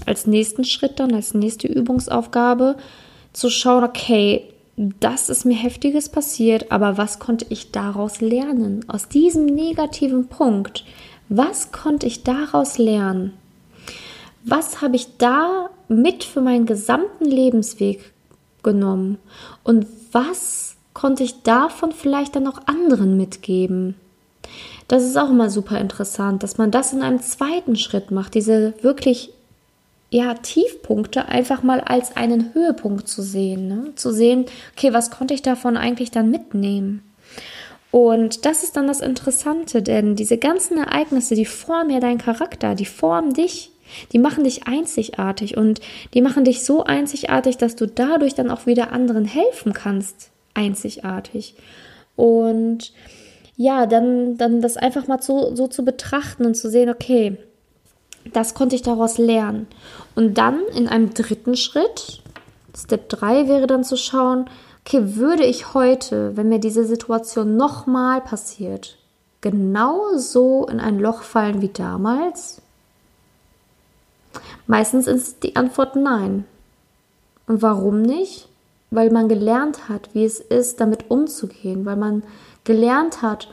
als 0.05 0.27
nächsten 0.27 0.63
Schritt 0.63 0.99
dann, 0.99 1.13
als 1.13 1.33
nächste 1.33 1.67
Übungsaufgabe, 1.67 2.75
zu 3.33 3.49
schauen, 3.49 3.83
okay, 3.83 4.43
das 4.77 5.29
ist 5.29 5.45
mir 5.45 5.55
heftiges 5.55 6.09
passiert, 6.09 6.71
aber 6.71 6.97
was 6.97 7.19
konnte 7.19 7.45
ich 7.49 7.71
daraus 7.71 8.19
lernen? 8.19 8.83
Aus 8.87 9.07
diesem 9.07 9.45
negativen 9.45 10.27
Punkt, 10.27 10.83
was 11.29 11.71
konnte 11.71 12.07
ich 12.07 12.23
daraus 12.23 12.77
lernen? 12.77 13.33
Was 14.43 14.81
habe 14.81 14.95
ich 14.95 15.17
da 15.17 15.69
mit 15.87 16.23
für 16.23 16.41
meinen 16.41 16.65
gesamten 16.65 17.25
Lebensweg 17.25 18.13
genommen? 18.63 19.17
Und 19.63 19.87
was 20.11 20.64
konnte 20.95 21.23
ich 21.23 21.43
davon 21.43 21.91
vielleicht 21.91 22.35
dann 22.35 22.47
auch 22.47 22.61
anderen 22.65 23.15
mitgeben. 23.17 23.95
Das 24.87 25.03
ist 25.03 25.17
auch 25.17 25.29
immer 25.29 25.51
super 25.51 25.79
interessant, 25.79 26.41
dass 26.41 26.57
man 26.57 26.71
das 26.71 26.93
in 26.93 27.03
einem 27.03 27.21
zweiten 27.21 27.75
Schritt 27.75 28.09
macht, 28.09 28.33
diese 28.33 28.73
wirklich 28.81 29.31
ja, 30.09 30.33
Tiefpunkte 30.35 31.27
einfach 31.27 31.63
mal 31.63 31.81
als 31.81 32.15
einen 32.15 32.53
Höhepunkt 32.53 33.07
zu 33.07 33.21
sehen. 33.21 33.67
Ne? 33.67 33.93
Zu 33.95 34.11
sehen, 34.11 34.45
okay, 34.75 34.93
was 34.93 35.11
konnte 35.11 35.33
ich 35.33 35.41
davon 35.41 35.75
eigentlich 35.75 36.11
dann 36.11 36.31
mitnehmen? 36.31 37.03
Und 37.91 38.45
das 38.45 38.63
ist 38.63 38.77
dann 38.77 38.87
das 38.87 39.01
Interessante, 39.01 39.81
denn 39.81 40.15
diese 40.15 40.37
ganzen 40.37 40.77
Ereignisse, 40.77 41.35
die 41.35 41.45
formen 41.45 41.89
ja 41.89 41.99
deinen 41.99 42.19
Charakter, 42.19 42.75
die 42.75 42.85
formen 42.85 43.33
dich, 43.33 43.71
die 44.13 44.19
machen 44.19 44.43
dich 44.43 44.67
einzigartig 44.67 45.57
und 45.57 45.81
die 46.13 46.21
machen 46.21 46.45
dich 46.45 46.63
so 46.63 46.83
einzigartig, 46.83 47.57
dass 47.57 47.75
du 47.75 47.87
dadurch 47.87 48.33
dann 48.33 48.51
auch 48.51 48.65
wieder 48.65 48.91
anderen 48.91 49.25
helfen 49.25 49.73
kannst 49.73 50.31
einzigartig. 50.55 51.55
Und 52.15 52.91
ja, 53.55 53.85
dann, 53.85 54.37
dann 54.37 54.61
das 54.61 54.77
einfach 54.77 55.07
mal 55.07 55.21
so, 55.21 55.55
so 55.55 55.67
zu 55.67 55.85
betrachten 55.85 56.45
und 56.45 56.55
zu 56.55 56.69
sehen, 56.69 56.89
okay, 56.89 57.37
das 58.33 58.53
konnte 58.53 58.75
ich 58.75 58.81
daraus 58.81 59.17
lernen. 59.17 59.67
Und 60.15 60.37
dann 60.37 60.59
in 60.75 60.87
einem 60.87 61.13
dritten 61.13 61.55
Schritt, 61.55 62.21
Step 62.75 63.09
3 63.09 63.47
wäre 63.47 63.67
dann 63.67 63.83
zu 63.83 63.95
schauen, 63.95 64.49
okay, 64.85 65.15
würde 65.15 65.45
ich 65.45 65.73
heute, 65.73 66.35
wenn 66.35 66.49
mir 66.49 66.59
diese 66.59 66.85
Situation 66.85 67.55
nochmal 67.55 68.21
passiert, 68.21 68.97
genau 69.41 70.17
so 70.17 70.65
in 70.67 70.79
ein 70.79 70.99
Loch 70.99 71.21
fallen 71.21 71.61
wie 71.61 71.69
damals? 71.69 72.61
Meistens 74.67 75.07
ist 75.07 75.43
die 75.43 75.55
Antwort 75.55 75.95
nein. 75.95 76.45
Und 77.47 77.61
warum 77.61 78.01
nicht? 78.01 78.49
Weil 78.95 79.11
man 79.11 79.29
gelernt 79.29 79.89
hat, 79.89 80.09
wie 80.13 80.25
es 80.25 80.39
ist, 80.39 80.79
damit 80.79 81.09
umzugehen, 81.09 81.85
weil 81.85 81.97
man 81.97 82.23
gelernt 82.63 83.21
hat, 83.21 83.49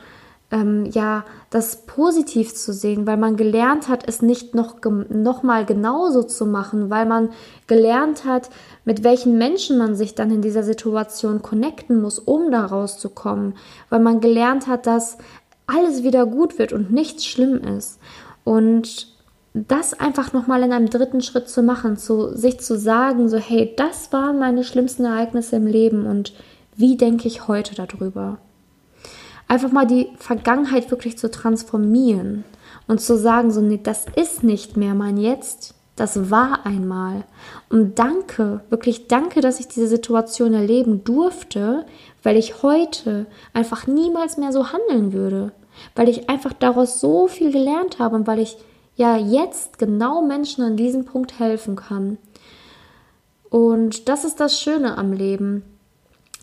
ähm, 0.51 0.85
ja, 0.85 1.25
das 1.49 1.85
positiv 1.85 2.53
zu 2.53 2.73
sehen, 2.73 3.07
weil 3.07 3.17
man 3.17 3.35
gelernt 3.37 3.87
hat, 3.87 4.07
es 4.07 4.21
nicht 4.21 4.53
noch, 4.53 4.75
noch 5.09 5.43
mal 5.43 5.65
genauso 5.65 6.23
zu 6.23 6.45
machen, 6.45 6.89
weil 6.89 7.05
man 7.05 7.29
gelernt 7.67 8.23
hat, 8.25 8.49
mit 8.85 9.03
welchen 9.03 9.37
Menschen 9.37 9.77
man 9.77 9.95
sich 9.95 10.15
dann 10.15 10.31
in 10.31 10.41
dieser 10.41 10.63
Situation 10.63 11.41
connecten 11.41 12.01
muss, 12.01 12.19
um 12.19 12.51
da 12.51 12.65
rauszukommen, 12.65 13.55
weil 13.89 13.99
man 13.99 14.21
gelernt 14.21 14.67
hat, 14.67 14.85
dass 14.85 15.17
alles 15.65 16.03
wieder 16.03 16.25
gut 16.25 16.59
wird 16.59 16.71
und 16.71 16.91
nichts 16.91 17.25
schlimm 17.25 17.57
ist. 17.77 17.99
Und 18.43 19.12
das 19.53 19.93
einfach 19.93 20.33
nochmal 20.33 20.63
in 20.63 20.73
einem 20.73 20.89
dritten 20.89 21.21
Schritt 21.21 21.47
zu 21.47 21.61
machen, 21.61 21.97
zu 21.97 22.35
sich 22.35 22.59
zu 22.59 22.77
sagen, 22.77 23.29
so 23.29 23.37
hey, 23.37 23.73
das 23.77 24.11
waren 24.11 24.39
meine 24.39 24.63
schlimmsten 24.63 25.05
Ereignisse 25.05 25.57
im 25.57 25.67
Leben 25.67 26.05
und 26.07 26.33
wie 26.75 26.97
denke 26.97 27.27
ich 27.27 27.47
heute 27.47 27.75
darüber? 27.75 28.39
Einfach 29.47 29.71
mal 29.71 29.85
die 29.85 30.09
Vergangenheit 30.17 30.89
wirklich 30.89 31.19
zu 31.19 31.29
transformieren 31.29 32.43
und 32.87 32.99
zu 32.99 33.15
sagen, 33.15 33.51
so 33.51 33.61
nee, 33.61 33.79
das 33.81 34.05
ist 34.15 34.43
nicht 34.43 34.75
mehr 34.75 34.95
mein 34.95 35.17
Jetzt, 35.17 35.75
das 35.95 36.31
war 36.31 36.65
einmal. 36.65 37.23
Und 37.69 37.99
danke, 37.99 38.61
wirklich 38.71 39.07
danke, 39.07 39.41
dass 39.41 39.59
ich 39.59 39.67
diese 39.67 39.87
Situation 39.87 40.55
erleben 40.55 41.03
durfte, 41.03 41.85
weil 42.23 42.37
ich 42.37 42.63
heute 42.63 43.27
einfach 43.53 43.85
niemals 43.85 44.37
mehr 44.37 44.51
so 44.51 44.71
handeln 44.71 45.13
würde, 45.13 45.51
weil 45.93 46.09
ich 46.09 46.29
einfach 46.29 46.53
daraus 46.53 46.99
so 46.99 47.27
viel 47.27 47.51
gelernt 47.51 47.99
habe 47.99 48.15
und 48.15 48.25
weil 48.25 48.39
ich 48.39 48.57
ja 48.95 49.17
jetzt 49.17 49.79
genau 49.79 50.21
Menschen 50.21 50.63
an 50.63 50.77
diesem 50.77 51.05
Punkt 51.05 51.39
helfen 51.39 51.75
kann. 51.75 52.17
Und 53.49 54.09
das 54.09 54.25
ist 54.25 54.39
das 54.39 54.59
Schöne 54.59 54.97
am 54.97 55.13
Leben. 55.13 55.63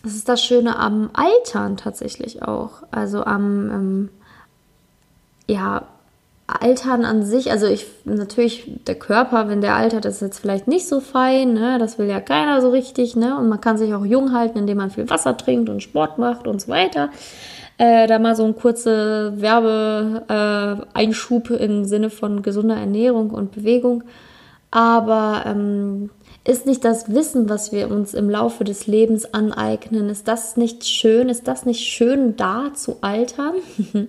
Das 0.03 0.15
ist 0.15 0.29
das 0.29 0.43
Schöne 0.43 0.77
am 0.77 1.09
Altern 1.13 1.77
tatsächlich 1.77 2.41
auch. 2.43 2.83
Also 2.91 3.23
am, 3.23 3.69
ähm, 3.69 4.09
ja, 5.47 5.83
Altern 6.59 7.05
an 7.05 7.23
sich. 7.23 7.51
Also 7.51 7.67
ich, 7.67 7.85
natürlich, 8.03 8.69
der 8.87 8.95
Körper, 8.95 9.47
wenn 9.47 9.61
der 9.61 9.75
altert, 9.75 10.05
ist 10.05 10.21
jetzt 10.21 10.39
vielleicht 10.39 10.67
nicht 10.67 10.87
so 10.87 10.99
fein, 10.99 11.53
ne? 11.53 11.77
Das 11.79 11.97
will 11.97 12.07
ja 12.07 12.19
keiner 12.19 12.61
so 12.61 12.69
richtig, 12.69 13.15
ne? 13.15 13.37
Und 13.37 13.47
man 13.47 13.61
kann 13.61 13.77
sich 13.77 13.93
auch 13.93 14.05
jung 14.05 14.33
halten, 14.33 14.59
indem 14.59 14.77
man 14.77 14.89
viel 14.89 15.09
Wasser 15.09 15.37
trinkt 15.37 15.69
und 15.69 15.81
Sport 15.81 16.17
macht 16.17 16.47
und 16.47 16.61
so 16.61 16.67
weiter. 16.67 17.09
Äh, 17.81 18.05
da 18.05 18.19
mal 18.19 18.35
so 18.35 18.45
ein 18.45 18.55
kurzer 18.55 19.41
Werbeeinschub 19.41 21.49
äh, 21.49 21.55
im 21.55 21.85
Sinne 21.85 22.11
von 22.11 22.43
gesunder 22.43 22.75
Ernährung 22.75 23.31
und 23.31 23.53
Bewegung. 23.53 24.03
Aber 24.69 25.45
ähm, 25.47 26.11
ist 26.43 26.67
nicht 26.67 26.85
das 26.85 27.11
Wissen, 27.11 27.49
was 27.49 27.71
wir 27.71 27.89
uns 27.89 28.13
im 28.13 28.29
Laufe 28.29 28.63
des 28.65 28.85
Lebens 28.85 29.33
aneignen, 29.33 30.09
ist 30.09 30.27
das 30.27 30.57
nicht 30.57 30.85
schön? 30.85 31.27
Ist 31.27 31.47
das 31.47 31.65
nicht 31.65 31.79
schön, 31.79 32.35
da 32.35 32.71
zu 32.75 32.97
altern? 33.01 33.55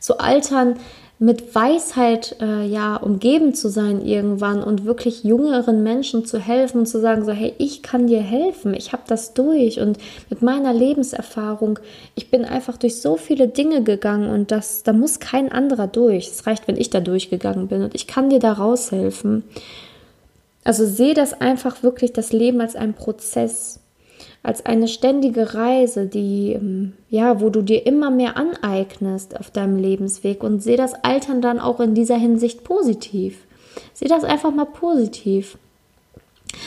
zu 0.00 0.18
altern 0.18 0.76
mit 1.24 1.54
Weisheit 1.54 2.36
äh, 2.42 2.66
ja 2.66 2.96
umgeben 2.96 3.54
zu 3.54 3.70
sein 3.70 4.04
irgendwann 4.04 4.62
und 4.62 4.84
wirklich 4.84 5.24
jüngeren 5.24 5.82
Menschen 5.82 6.26
zu 6.26 6.38
helfen 6.38 6.80
und 6.80 6.86
zu 6.86 7.00
sagen 7.00 7.24
so 7.24 7.32
hey 7.32 7.54
ich 7.56 7.82
kann 7.82 8.08
dir 8.08 8.20
helfen 8.20 8.74
ich 8.74 8.92
habe 8.92 9.04
das 9.06 9.32
durch 9.32 9.80
und 9.80 9.96
mit 10.28 10.42
meiner 10.42 10.74
Lebenserfahrung 10.74 11.78
ich 12.14 12.30
bin 12.30 12.44
einfach 12.44 12.76
durch 12.76 13.00
so 13.00 13.16
viele 13.16 13.48
Dinge 13.48 13.82
gegangen 13.82 14.28
und 14.28 14.50
das 14.50 14.82
da 14.82 14.92
muss 14.92 15.18
kein 15.18 15.50
anderer 15.50 15.86
durch. 15.86 16.28
Es 16.28 16.46
reicht 16.46 16.68
wenn 16.68 16.76
ich 16.76 16.90
da 16.90 17.00
durchgegangen 17.00 17.68
bin 17.68 17.82
und 17.82 17.94
ich 17.94 18.06
kann 18.06 18.28
dir 18.28 18.38
da 18.38 18.52
raushelfen. 18.52 19.44
Also 20.62 20.84
sehe 20.84 21.14
das 21.14 21.40
einfach 21.40 21.82
wirklich 21.82 22.12
das 22.12 22.32
Leben 22.32 22.60
als 22.60 22.76
ein 22.76 22.92
Prozess 22.92 23.80
als 24.44 24.66
eine 24.66 24.88
ständige 24.88 25.54
Reise, 25.54 26.06
die 26.06 26.52
ähm, 26.52 26.92
ja, 27.08 27.40
wo 27.40 27.48
du 27.48 27.62
dir 27.62 27.86
immer 27.86 28.10
mehr 28.10 28.36
aneignest 28.36 29.40
auf 29.40 29.50
deinem 29.50 29.76
Lebensweg 29.76 30.44
und 30.44 30.62
sehe 30.62 30.76
das 30.76 30.92
Altern 31.02 31.40
dann 31.40 31.58
auch 31.58 31.80
in 31.80 31.94
dieser 31.94 32.16
Hinsicht 32.16 32.62
positiv. 32.62 33.38
Sehe 33.94 34.08
das 34.08 34.22
einfach 34.22 34.52
mal 34.52 34.66
positiv. 34.66 35.56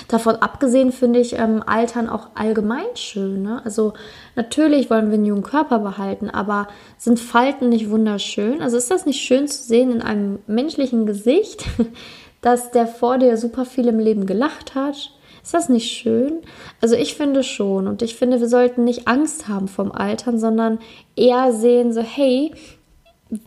Davon 0.08 0.38
abgesehen 0.38 0.92
finde 0.92 1.20
ich 1.20 1.34
ähm, 1.38 1.64
Altern 1.66 2.10
auch 2.10 2.30
allgemein 2.34 2.96
schön. 2.96 3.44
Ne? 3.44 3.62
Also 3.64 3.94
natürlich 4.36 4.90
wollen 4.90 5.08
wir 5.08 5.14
einen 5.14 5.26
jungen 5.26 5.44
Körper 5.44 5.78
behalten, 5.78 6.32
aber 6.32 6.68
sind 6.98 7.20
Falten 7.20 7.70
nicht 7.70 7.92
wunderschön? 7.92 8.60
Also 8.62 8.76
ist 8.76 8.90
das 8.90 9.06
nicht 9.06 9.22
schön 9.22 9.48
zu 9.48 9.62
sehen 9.64 9.92
in 9.92 10.02
einem 10.02 10.40
menschlichen 10.48 11.06
Gesicht, 11.06 11.64
dass 12.42 12.72
der 12.72 12.88
vor 12.88 13.20
dir 13.20 13.38
super 13.38 13.66
viel 13.66 13.88
im 13.88 14.00
Leben 14.00 14.26
gelacht 14.26 14.74
hat, 14.74 15.12
ist 15.48 15.54
das 15.54 15.70
nicht 15.70 15.90
schön? 15.90 16.40
Also 16.82 16.96
ich 16.96 17.16
finde 17.16 17.42
schon. 17.42 17.88
Und 17.88 18.02
ich 18.02 18.18
finde, 18.18 18.42
wir 18.42 18.50
sollten 18.50 18.84
nicht 18.84 19.08
Angst 19.08 19.48
haben 19.48 19.70
vom 19.70 19.94
Altern, 19.94 20.40
sondern 20.40 20.80
eher 21.16 21.54
sehen, 21.54 21.94
so, 21.94 22.02
hey, 22.02 22.52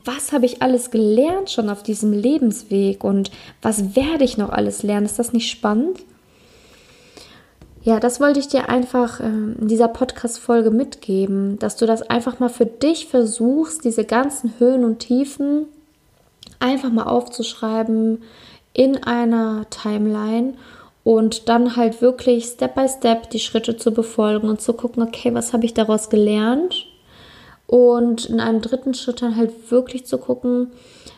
was 0.06 0.32
habe 0.32 0.46
ich 0.46 0.62
alles 0.62 0.90
gelernt 0.90 1.50
schon 1.50 1.68
auf 1.68 1.82
diesem 1.82 2.14
Lebensweg 2.14 3.04
und 3.04 3.30
was 3.60 3.96
werde 3.96 4.24
ich 4.24 4.38
noch 4.38 4.48
alles 4.48 4.82
lernen? 4.82 5.04
Ist 5.04 5.18
das 5.18 5.34
nicht 5.34 5.50
spannend? 5.50 5.98
Ja, 7.82 8.00
das 8.00 8.18
wollte 8.18 8.40
ich 8.40 8.48
dir 8.48 8.70
einfach 8.70 9.20
ähm, 9.20 9.56
in 9.60 9.68
dieser 9.68 9.88
Podcast-Folge 9.88 10.70
mitgeben, 10.70 11.58
dass 11.58 11.76
du 11.76 11.84
das 11.84 12.00
einfach 12.00 12.38
mal 12.38 12.48
für 12.48 12.66
dich 12.66 13.08
versuchst, 13.08 13.84
diese 13.84 14.06
ganzen 14.06 14.54
Höhen 14.58 14.84
und 14.84 15.00
Tiefen 15.00 15.66
einfach 16.60 16.90
mal 16.90 17.04
aufzuschreiben 17.04 18.22
in 18.72 19.02
einer 19.04 19.66
Timeline 19.68 20.54
und 21.10 21.48
dann 21.48 21.74
halt 21.74 22.02
wirklich 22.02 22.44
Step 22.44 22.76
by 22.76 22.88
Step 22.88 23.30
die 23.30 23.40
Schritte 23.40 23.76
zu 23.76 23.90
befolgen 23.90 24.48
und 24.48 24.60
zu 24.60 24.74
gucken, 24.74 25.02
okay, 25.02 25.34
was 25.34 25.52
habe 25.52 25.64
ich 25.64 25.74
daraus 25.74 26.08
gelernt? 26.08 26.86
Und 27.66 28.26
in 28.26 28.38
einem 28.38 28.60
dritten 28.60 28.94
Schritt 28.94 29.20
dann 29.20 29.34
halt 29.34 29.72
wirklich 29.72 30.06
zu 30.06 30.18
gucken, 30.18 30.68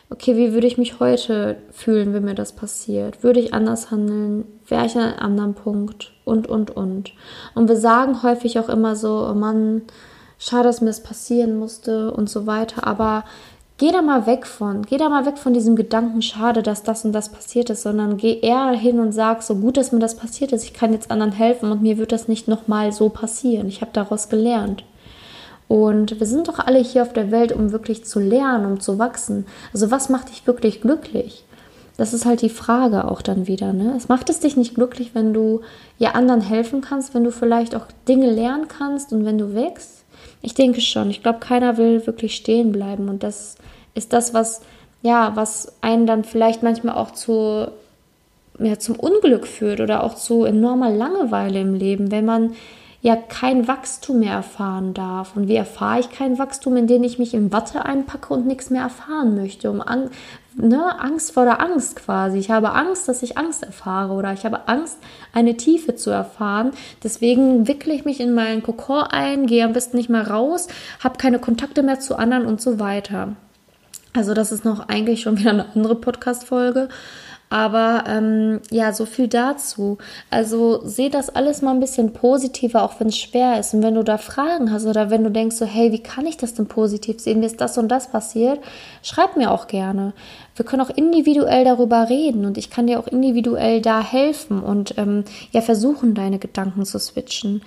okay, 0.09 0.35
wie 0.35 0.51
würde 0.51 0.65
ich 0.65 0.79
mich 0.79 0.99
heute 0.99 1.57
fühlen, 1.69 2.11
wenn 2.11 2.25
mir 2.25 2.33
das 2.33 2.53
passiert? 2.53 3.21
Würde 3.21 3.39
ich 3.39 3.53
anders 3.53 3.91
handeln? 3.91 4.45
Wäre 4.67 4.87
ich 4.87 4.95
an 4.95 5.03
einem 5.03 5.19
anderen 5.19 5.53
Punkt? 5.53 6.11
Und, 6.25 6.47
und, 6.47 6.75
und. 6.75 7.13
Und 7.53 7.69
wir 7.69 7.77
sagen 7.77 8.23
häufig 8.23 8.57
auch 8.57 8.69
immer 8.69 8.95
so, 8.95 9.27
oh 9.29 9.35
Mann, 9.35 9.83
schade, 10.39 10.63
dass 10.63 10.81
mir 10.81 10.87
das 10.87 11.03
passieren 11.03 11.55
musste 11.55 12.11
und 12.11 12.31
so 12.31 12.47
weiter. 12.47 12.87
Aber 12.87 13.25
geh 13.83 13.91
da 13.91 14.01
mal 14.01 14.25
weg 14.27 14.47
von, 14.47 14.83
geh 14.83 14.95
da 14.95 15.09
mal 15.09 15.25
weg 15.25 15.37
von 15.37 15.53
diesem 15.53 15.75
Gedanken, 15.75 16.21
schade, 16.21 16.63
dass 16.63 16.83
das 16.83 17.03
und 17.03 17.11
das 17.11 17.27
passiert 17.27 17.69
ist, 17.69 17.83
sondern 17.83 18.15
geh 18.15 18.39
eher 18.39 18.69
hin 18.69 18.97
und 19.01 19.11
sag, 19.11 19.43
so 19.43 19.55
gut, 19.55 19.75
dass 19.75 19.91
mir 19.91 19.99
das 19.99 20.15
passiert 20.15 20.53
ist, 20.53 20.63
ich 20.63 20.73
kann 20.73 20.93
jetzt 20.93 21.11
anderen 21.11 21.33
helfen 21.33 21.69
und 21.69 21.81
mir 21.81 21.97
wird 21.97 22.13
das 22.13 22.29
nicht 22.29 22.47
nochmal 22.47 22.93
so 22.93 23.09
passieren. 23.09 23.67
Ich 23.67 23.81
habe 23.81 23.91
daraus 23.91 24.29
gelernt. 24.29 24.85
Und 25.67 26.17
wir 26.17 26.25
sind 26.25 26.47
doch 26.47 26.59
alle 26.59 26.79
hier 26.79 27.01
auf 27.01 27.11
der 27.11 27.29
Welt, 27.29 27.51
um 27.51 27.73
wirklich 27.73 28.05
zu 28.05 28.21
lernen, 28.21 28.65
um 28.67 28.79
zu 28.79 28.99
wachsen. 28.99 29.45
Also 29.73 29.91
was 29.91 30.07
macht 30.07 30.29
dich 30.29 30.47
wirklich 30.47 30.79
glücklich? 30.79 31.43
Das 31.97 32.13
ist 32.13 32.25
halt 32.25 32.41
die 32.41 32.47
Frage 32.47 33.11
auch 33.11 33.21
dann 33.21 33.47
wieder. 33.47 33.73
Ne? 33.73 33.95
Es 33.97 34.07
macht 34.07 34.29
es 34.29 34.39
dich 34.39 34.55
nicht 34.55 34.75
glücklich, 34.75 35.13
wenn 35.13 35.33
du 35.33 35.59
ja 35.97 36.11
anderen 36.11 36.39
helfen 36.39 36.79
kannst, 36.79 37.13
wenn 37.13 37.25
du 37.25 37.33
vielleicht 37.33 37.75
auch 37.75 37.87
Dinge 38.07 38.31
lernen 38.31 38.69
kannst 38.69 39.11
und 39.11 39.25
wenn 39.25 39.37
du 39.37 39.53
wächst? 39.53 40.05
Ich 40.41 40.53
denke 40.53 40.79
schon. 40.79 41.09
Ich 41.09 41.21
glaube, 41.21 41.39
keiner 41.39 41.75
will 41.75 42.07
wirklich 42.07 42.35
stehen 42.35 42.71
bleiben. 42.71 43.09
Und 43.09 43.23
das 43.23 43.57
ist 43.93 44.13
das, 44.13 44.33
was, 44.33 44.61
ja, 45.01 45.35
was 45.35 45.73
einen 45.81 46.05
dann 46.07 46.23
vielleicht 46.23 46.63
manchmal 46.63 46.95
auch 46.95 47.11
zu, 47.11 47.67
ja, 48.59 48.79
zum 48.79 48.95
Unglück 48.95 49.47
führt 49.47 49.79
oder 49.79 50.03
auch 50.03 50.15
zu 50.15 50.45
enormer 50.45 50.89
Langeweile 50.89 51.61
im 51.61 51.73
Leben, 51.73 52.11
wenn 52.11 52.25
man 52.25 52.53
ja 53.03 53.17
kein 53.17 53.67
Wachstum 53.67 54.19
mehr 54.19 54.33
erfahren 54.33 54.93
darf. 54.93 55.35
Und 55.35 55.49
wie 55.49 55.57
erfahre 55.57 55.99
ich 55.99 56.09
kein 56.09 56.39
Wachstum, 56.39 56.77
indem 56.77 57.03
ich 57.03 57.19
mich 57.19 57.33
in 57.33 57.51
Watte 57.51 57.85
einpacke 57.85 58.33
und 58.33 58.47
nichts 58.47 58.69
mehr 58.69 58.81
erfahren 58.81 59.35
möchte? 59.35 59.69
Um 59.69 59.81
Ang 59.81 60.09
ne, 60.55 60.99
Angst 61.01 61.33
vor 61.33 61.43
der 61.43 61.59
Angst 61.59 61.97
quasi. 61.97 62.37
Ich 62.37 62.49
habe 62.49 62.71
Angst, 62.71 63.09
dass 63.09 63.21
ich 63.21 63.37
Angst 63.37 63.63
erfahre 63.63 64.13
oder 64.13 64.31
ich 64.31 64.45
habe 64.45 64.69
Angst, 64.69 64.97
eine 65.33 65.57
Tiefe 65.57 65.95
zu 65.95 66.11
erfahren. 66.11 66.71
Deswegen 67.03 67.67
wickle 67.67 67.93
ich 67.93 68.05
mich 68.05 68.21
in 68.21 68.33
meinen 68.33 68.63
Kokon 68.63 69.03
ein, 69.03 69.47
gehe 69.47 69.65
am 69.65 69.73
besten 69.73 69.97
nicht 69.97 70.09
mehr 70.09 70.29
raus, 70.29 70.67
habe 71.03 71.17
keine 71.17 71.39
Kontakte 71.39 71.83
mehr 71.83 71.99
zu 71.99 72.15
anderen 72.15 72.45
und 72.45 72.61
so 72.61 72.79
weiter. 72.79 73.35
Also 74.13 74.33
das 74.33 74.51
ist 74.51 74.63
noch 74.63 74.87
eigentlich 74.87 75.21
schon 75.21 75.37
wieder 75.37 75.49
eine 75.49 75.65
andere 75.73 75.95
Podcast-Folge. 75.95 76.89
Aber 77.53 78.05
ähm, 78.07 78.61
ja, 78.71 78.93
so 78.93 79.05
viel 79.05 79.27
dazu. 79.27 79.99
Also 80.31 80.81
sehe 80.87 81.11
das 81.11 81.29
alles 81.29 81.61
mal 81.61 81.69
ein 81.69 81.79
bisschen 81.79 82.11
positiver, 82.11 82.81
auch 82.81 82.99
wenn 82.99 83.09
es 83.09 83.17
schwer 83.19 83.59
ist. 83.59 83.75
Und 83.75 83.83
wenn 83.83 83.93
du 83.93 84.01
da 84.01 84.17
Fragen 84.17 84.71
hast 84.71 84.87
oder 84.87 85.11
wenn 85.11 85.23
du 85.23 85.29
denkst 85.29 85.57
so, 85.57 85.65
hey, 85.65 85.91
wie 85.91 86.01
kann 86.01 86.25
ich 86.25 86.35
das 86.37 86.55
denn 86.55 86.65
positiv 86.65 87.19
sehen? 87.19 87.41
Mir 87.41 87.45
ist 87.45 87.61
das 87.61 87.77
und 87.77 87.89
das 87.89 88.09
passiert. 88.09 88.59
Schreib 89.03 89.37
mir 89.37 89.51
auch 89.51 89.67
gerne. 89.67 90.13
Wir 90.55 90.65
können 90.65 90.81
auch 90.81 90.89
individuell 90.89 91.63
darüber 91.63 92.09
reden 92.09 92.45
und 92.45 92.57
ich 92.57 92.71
kann 92.71 92.87
dir 92.87 92.99
auch 92.99 93.07
individuell 93.07 93.81
da 93.81 94.01
helfen 94.01 94.59
und 94.59 94.97
ähm, 94.97 95.23
ja 95.51 95.61
versuchen, 95.61 96.15
deine 96.15 96.39
Gedanken 96.39 96.85
zu 96.85 96.97
switchen. 96.97 97.61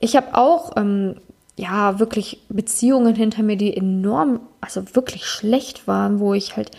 Ich 0.00 0.16
habe 0.16 0.34
auch 0.34 0.76
ähm, 0.76 1.14
ja 1.58 1.98
wirklich 1.98 2.40
Beziehungen 2.48 3.14
hinter 3.14 3.42
mir, 3.42 3.56
die 3.56 3.76
enorm, 3.76 4.40
also 4.60 4.82
wirklich 4.94 5.26
schlecht 5.26 5.86
waren, 5.86 6.20
wo 6.20 6.34
ich 6.34 6.56
halt 6.56 6.70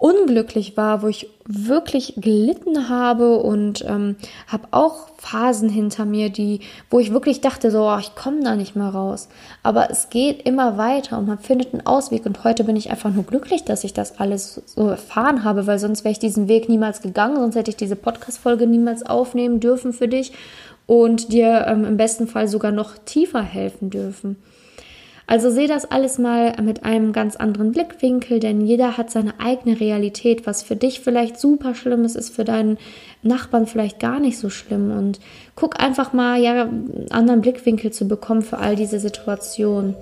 unglücklich 0.00 0.78
war, 0.78 1.02
wo 1.02 1.08
ich 1.08 1.28
wirklich 1.44 2.14
gelitten 2.16 2.88
habe 2.88 3.36
und 3.36 3.84
ähm, 3.86 4.16
habe 4.46 4.68
auch 4.70 5.08
Phasen 5.18 5.68
hinter 5.68 6.06
mir, 6.06 6.30
die, 6.30 6.60
wo 6.88 7.00
ich 7.00 7.12
wirklich 7.12 7.42
dachte, 7.42 7.70
so, 7.70 7.86
oh, 7.86 7.98
ich 7.98 8.14
komme 8.14 8.42
da 8.42 8.56
nicht 8.56 8.74
mehr 8.74 8.88
raus. 8.88 9.28
Aber 9.62 9.90
es 9.90 10.08
geht 10.08 10.46
immer 10.46 10.78
weiter 10.78 11.18
und 11.18 11.26
man 11.26 11.38
findet 11.38 11.74
einen 11.74 11.84
Ausweg. 11.84 12.24
Und 12.24 12.44
heute 12.44 12.64
bin 12.64 12.76
ich 12.76 12.90
einfach 12.90 13.10
nur 13.12 13.24
glücklich, 13.24 13.64
dass 13.64 13.84
ich 13.84 13.92
das 13.92 14.18
alles 14.18 14.62
so 14.64 14.88
erfahren 14.88 15.44
habe, 15.44 15.66
weil 15.66 15.78
sonst 15.78 16.02
wäre 16.02 16.12
ich 16.12 16.18
diesen 16.18 16.48
Weg 16.48 16.70
niemals 16.70 17.02
gegangen, 17.02 17.36
sonst 17.36 17.56
hätte 17.56 17.70
ich 17.70 17.76
diese 17.76 17.96
Podcast-Folge 17.96 18.66
niemals 18.66 19.04
aufnehmen 19.04 19.60
dürfen 19.60 19.92
für 19.92 20.08
dich 20.08 20.32
und 20.90 21.32
dir 21.32 21.66
ähm, 21.68 21.84
im 21.84 21.96
besten 21.96 22.26
Fall 22.26 22.48
sogar 22.48 22.72
noch 22.72 22.98
tiefer 22.98 23.42
helfen 23.42 23.90
dürfen. 23.90 24.34
Also 25.28 25.48
sehe 25.48 25.68
das 25.68 25.88
alles 25.88 26.18
mal 26.18 26.60
mit 26.60 26.82
einem 26.84 27.12
ganz 27.12 27.36
anderen 27.36 27.70
Blickwinkel, 27.70 28.40
denn 28.40 28.60
jeder 28.60 28.96
hat 28.96 29.08
seine 29.08 29.38
eigene 29.38 29.78
Realität. 29.78 30.48
Was 30.48 30.64
für 30.64 30.74
dich 30.74 30.98
vielleicht 30.98 31.38
super 31.38 31.76
schlimm 31.76 32.04
ist, 32.04 32.16
ist 32.16 32.34
für 32.34 32.42
deinen 32.42 32.76
Nachbarn 33.22 33.68
vielleicht 33.68 34.00
gar 34.00 34.18
nicht 34.18 34.36
so 34.36 34.50
schlimm. 34.50 34.90
Und 34.90 35.20
guck 35.54 35.80
einfach 35.80 36.12
mal, 36.12 36.42
ja, 36.42 36.62
einen 36.62 37.06
anderen 37.10 37.40
Blickwinkel 37.40 37.92
zu 37.92 38.08
bekommen 38.08 38.42
für 38.42 38.58
all 38.58 38.74
diese 38.74 38.98
Situationen. 38.98 39.94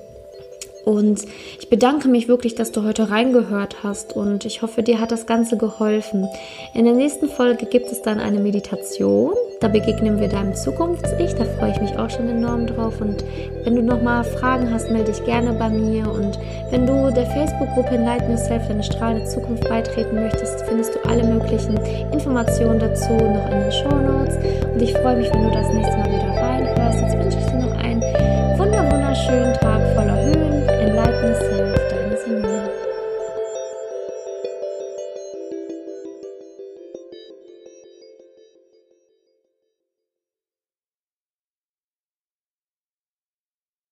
Und 0.86 1.26
ich 1.60 1.68
bedanke 1.68 2.08
mich 2.08 2.28
wirklich, 2.28 2.54
dass 2.54 2.72
du 2.72 2.82
heute 2.82 3.10
reingehört 3.10 3.82
hast 3.82 4.16
und 4.16 4.46
ich 4.46 4.62
hoffe, 4.62 4.82
dir 4.82 5.02
hat 5.02 5.12
das 5.12 5.26
Ganze 5.26 5.58
geholfen. 5.58 6.26
In 6.72 6.86
der 6.86 6.94
nächsten 6.94 7.28
Folge 7.28 7.66
gibt 7.66 7.92
es 7.92 8.00
dann 8.00 8.20
eine 8.20 8.40
Meditation. 8.40 9.34
Da 9.60 9.66
begegnen 9.66 10.20
wir 10.20 10.28
deinem 10.28 10.54
Zukunfts-Ich. 10.54 11.34
Da 11.34 11.44
freue 11.44 11.72
ich 11.72 11.80
mich 11.80 11.98
auch 11.98 12.08
schon 12.08 12.28
enorm 12.28 12.68
drauf. 12.68 13.00
Und 13.00 13.24
wenn 13.64 13.74
du 13.74 13.82
nochmal 13.82 14.22
Fragen 14.22 14.72
hast, 14.72 14.88
melde 14.88 15.10
dich 15.10 15.24
gerne 15.24 15.52
bei 15.52 15.68
mir. 15.68 16.08
Und 16.08 16.38
wenn 16.70 16.86
du 16.86 17.10
der 17.10 17.26
Facebook-Gruppe 17.26 17.96
Enlighten 17.96 18.30
Yourself, 18.30 18.68
deine 18.68 18.84
strahlende 18.84 19.24
Zukunft 19.24 19.68
beitreten 19.68 20.14
möchtest, 20.14 20.64
findest 20.66 20.94
du 20.94 21.00
alle 21.08 21.24
möglichen 21.24 21.76
Informationen 22.12 22.78
dazu 22.78 23.12
noch 23.14 23.50
in 23.50 23.60
den 23.60 23.72
Show 23.72 23.96
Notes. 23.96 24.36
Und 24.72 24.80
ich 24.80 24.92
freue 24.98 25.16
mich, 25.16 25.32
wenn 25.34 25.42
du 25.42 25.50
das 25.50 25.68
nächste 25.72 25.96
Mal 25.96 26.06
wieder 26.06 26.40
reinhörst. 26.40 27.00
Jetzt 27.00 27.18
wünsche 27.18 27.38
ich 27.38 27.46
dir 27.46 27.58
noch 27.58 27.76
einen 27.78 28.00
wunderschönen 28.58 29.54
Tag 29.54 29.82
voller 29.96 30.18